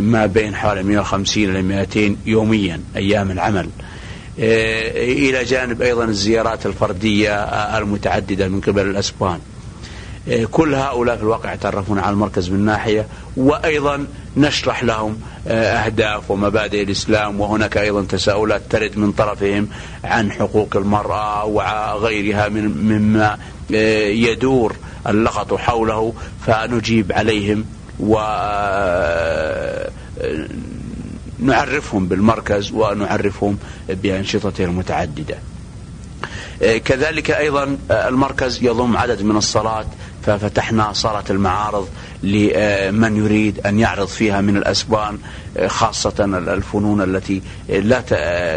ما 0.00 0.26
بين 0.26 0.54
حوالي 0.54 0.82
150 0.82 1.50
إلى 1.50 1.62
200 1.62 2.16
يوميا 2.26 2.80
أيام 2.96 3.30
العمل. 3.30 3.68
إلى 4.38 5.44
جانب 5.44 5.82
أيضا 5.82 6.04
الزيارات 6.04 6.66
الفردية 6.66 7.34
المتعددة 7.78 8.48
من 8.48 8.60
قبل 8.60 8.82
الأسبان. 8.86 9.38
إيه، 10.28 10.46
كل 10.46 10.74
هؤلاء 10.74 11.16
في 11.16 11.22
الواقع 11.22 11.52
يتعرفون 11.52 11.98
على 11.98 12.12
المركز 12.12 12.50
من 12.50 12.64
ناحية 12.64 13.06
وأيضا 13.36 14.06
نشرح 14.36 14.84
لهم 14.84 15.20
إيه، 15.46 15.54
أهداف 15.54 16.30
ومبادئ 16.30 16.82
الإسلام 16.82 17.40
وهناك 17.40 17.76
أيضا 17.76 18.02
تساؤلات 18.04 18.62
ترد 18.70 18.98
من 18.98 19.12
طرفهم 19.12 19.68
عن 20.04 20.32
حقوق 20.32 20.76
المرأة 20.76 21.44
وغيرها 21.44 22.48
من 22.48 22.68
مما 22.68 23.38
إيه، 23.70 24.30
يدور 24.30 24.76
اللغط 25.06 25.54
حوله 25.54 26.14
فنجيب 26.46 27.12
عليهم 27.12 27.64
و 28.00 28.16
نعرفهم 31.42 32.06
بالمركز 32.06 32.72
ونعرفهم 32.72 33.58
بأنشطته 33.88 34.64
المتعددة. 34.64 35.38
كذلك 36.84 37.30
أيضا 37.30 37.76
المركز 37.90 38.62
يضم 38.62 38.96
عدد 38.96 39.22
من 39.22 39.36
الصلاة 39.36 39.86
ففتحنا 40.26 40.92
صالة 40.92 41.24
المعارض 41.30 41.88
لمن 42.22 43.16
يريد 43.16 43.66
أن 43.66 43.78
يعرض 43.78 44.06
فيها 44.06 44.40
من 44.40 44.56
الأسبان 44.56 45.18
خاصة 45.66 46.14
الفنون 46.54 47.02
التي 47.02 47.42
لا 47.68 48.00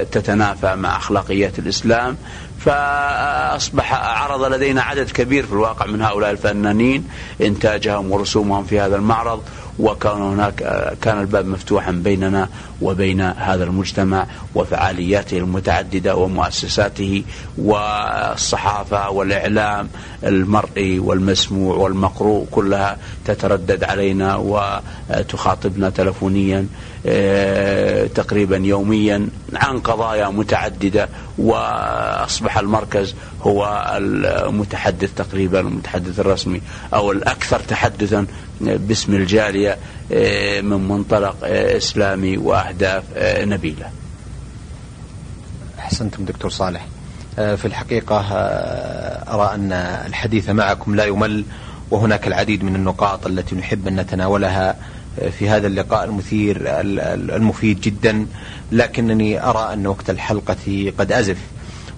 تتنافى 0.04 0.76
مع 0.76 0.98
أخلاقيات 0.98 1.60
الإسلام. 1.60 2.18
فأصبح 2.66 3.94
عرض 3.94 4.54
لدينا 4.54 4.82
عدد 4.82 5.12
كبير 5.12 5.46
في 5.46 5.54
الواقع 5.54 5.86
من 5.86 6.02
هؤلاء 6.02 6.32
الفنانين 6.32 7.08
إنتاجهم 7.42 8.12
ورسومهم 8.12 8.64
في 8.64 8.80
هذا 8.80 8.96
المعرض 8.96 9.42
وكان 9.80 10.22
هناك 10.22 10.56
كان 11.02 11.22
الباب 11.22 11.46
مفتوحا 11.46 11.92
بيننا 11.92 12.50
وبين 12.82 13.22
هذا 13.22 13.64
المجتمع 13.64 14.28
وفعالياته 14.56 15.38
المتعددة 15.38 16.16
ومؤسساته 16.16 17.24
والصحافة 17.58 19.10
والإعلام 19.10 19.90
المرئي 20.24 21.00
والمسموع 21.00 21.76
والمقروء 21.76 22.48
كلها 22.52 22.98
تتردد 23.26 23.84
علينا 23.84 24.36
وتخاطبنا 24.36 25.90
تلفونيا 25.90 26.68
آه، 27.08 28.08
تقريبا 28.08 28.58
يوميا 28.58 29.28
عن 29.54 29.80
قضايا 29.80 30.30
متعددة. 30.30 31.10
وأصبح 31.38 32.58
المركز 32.58 33.16
هو 33.42 33.92
المتحدث 33.98 35.14
تقريبا 35.14 35.60
المتحدث 35.60 36.20
الرسمي 36.20 36.62
أو 36.94 37.12
الأكثر 37.12 37.60
تحدثا 37.60 38.26
باسم 38.62 39.14
الجالية 39.14 39.78
من 40.62 40.88
منطلق 40.88 41.36
آه، 41.44 41.78
إسلامي 41.78 42.38
وأهداف 42.38 43.04
نبيلة. 43.18 43.90
أحسنتم 45.80 46.26
دكتور 46.26 46.52
صالح. 46.52 46.86
في 47.36 47.66
الحقيقة 47.66 48.20
أرى 49.34 49.56
أن 49.56 49.72
الحديث 50.08 50.50
معكم 50.50 50.96
لا 50.96 51.06
يمل 51.06 51.46
وهناك 51.92 52.28
العديد 52.28 52.64
من 52.64 52.76
النقاط 52.76 53.28
التي 53.28 53.56
نحب 53.56 53.88
أن 53.88 53.96
نتناولها 53.96 54.76
في 55.32 55.50
هذا 55.50 55.68
اللقاء 55.68 56.04
المثير 56.06 56.58
المفيد 57.36 57.82
جدا 57.82 58.26
لكنني 58.72 59.44
أرى 59.50 59.74
أن 59.74 59.88
وقت 59.88 60.10
الحلقة 60.10 60.94
قد 61.00 61.12
أزف 61.12 61.38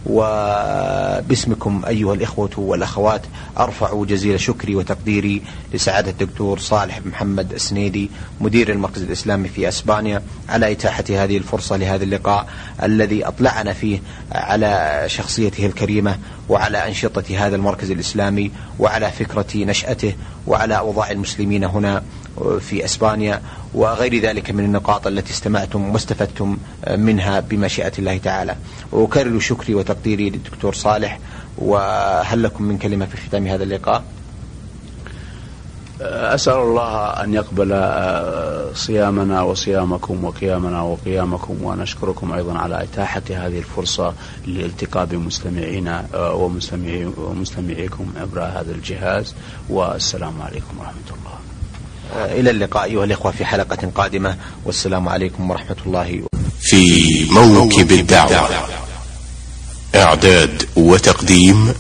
وباسمكم 0.10 1.82
أيها 1.88 2.14
الإخوة 2.14 2.50
والأخوات 2.58 3.22
أرفع 3.60 4.04
جزيل 4.04 4.40
شكري 4.40 4.76
وتقديري 4.76 5.42
لسعادة 5.74 6.12
الدكتور 6.12 6.60
صالح 6.60 7.06
محمد 7.06 7.54
السنيدي 7.54 8.10
مدير 8.42 8.72
المركز 8.72 9.02
الإسلامي 9.02 9.48
في 9.48 9.68
أسبانيا 9.68 10.22
على 10.50 10.72
إتاحة 10.72 11.04
هذه 11.10 11.38
الفرصة 11.38 11.78
لهذا 11.78 12.04
اللقاء 12.04 12.48
الذي 12.84 13.28
أطلعنا 13.28 13.74
فيه 13.74 14.02
على 14.32 15.04
شخصيته 15.08 15.66
الكريمة 15.66 16.18
وعلى 16.50 16.88
أنشطة 16.88 17.38
هذا 17.48 17.56
المركز 17.56 17.92
الإسلامي 17.92 18.52
وعلى 18.80 19.12
فكرة 19.12 19.46
نشأته 19.56 20.14
وعلى 20.48 20.78
أوضاع 20.78 21.12
المسلمين 21.12 21.64
هنا. 21.64 22.04
في 22.60 22.86
إسبانيا 22.86 23.42
وغير 23.74 24.22
ذلك 24.22 24.52
من 24.52 24.66
النقاط 24.66 25.08
التي 25.08 25.32
استمعتم 25.32 25.94
واستفدتم 25.94 26.58
منها 26.92 27.40
بمشيئة 27.40 27.92
الله 28.00 28.18
تعالى. 28.18 28.56
واكرر 28.92 29.40
شكري 29.40 29.76
وتقديري 29.76 30.30
للدكتور 30.30 30.74
صالح 30.74 31.20
وهل 31.58 32.44
لكم 32.44 32.64
من 32.64 32.78
كلمة 32.78 33.06
في 33.06 33.18
ختام 33.18 33.48
هذا 33.48 33.64
اللقاء؟ 33.64 34.04
أسأل 36.02 36.54
الله 36.54 37.24
أن 37.24 37.34
يقبل 37.34 37.72
آه، 37.74 38.74
صيامنا 38.74 39.42
وصيامكم 39.42 40.24
وقيامنا 40.24 40.82
وقيامكم 40.82 41.64
ونشكركم 41.64 42.32
أيضا 42.34 42.58
على 42.58 42.84
إتاحة 42.84 43.22
هذه 43.30 43.58
الفرصة 43.58 44.14
للالتقاء 44.48 45.06
بمستمعينا 45.06 46.06
آه، 46.14 46.52
ومستمعيكم 47.18 48.14
عبر 48.18 48.42
هذا 48.42 48.72
الجهاز 48.72 49.36
والسلام 49.70 50.42
عليكم 50.42 50.80
ورحمة 50.80 51.10
الله 51.10 51.27
إلى 52.16 52.50
اللقاء 52.50 52.84
أيها 52.84 53.04
الإخوة 53.04 53.32
في 53.32 53.46
حلقة 53.46 53.92
قادمة. 53.96 54.38
والسلام 54.66 55.10
عليكم 55.10 55.52
ورحمة 55.52 55.76
الله 55.86 56.22
في 56.62 57.26
موكب 57.32 57.92
الدعوة. 57.92 58.50
إعداد 59.96 60.70
وتقديم 60.76 61.74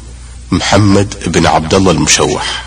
محمد 0.51 1.13
بن 1.27 1.45
عبد 1.45 1.73
الله 1.73 1.91
المشوح. 1.91 2.66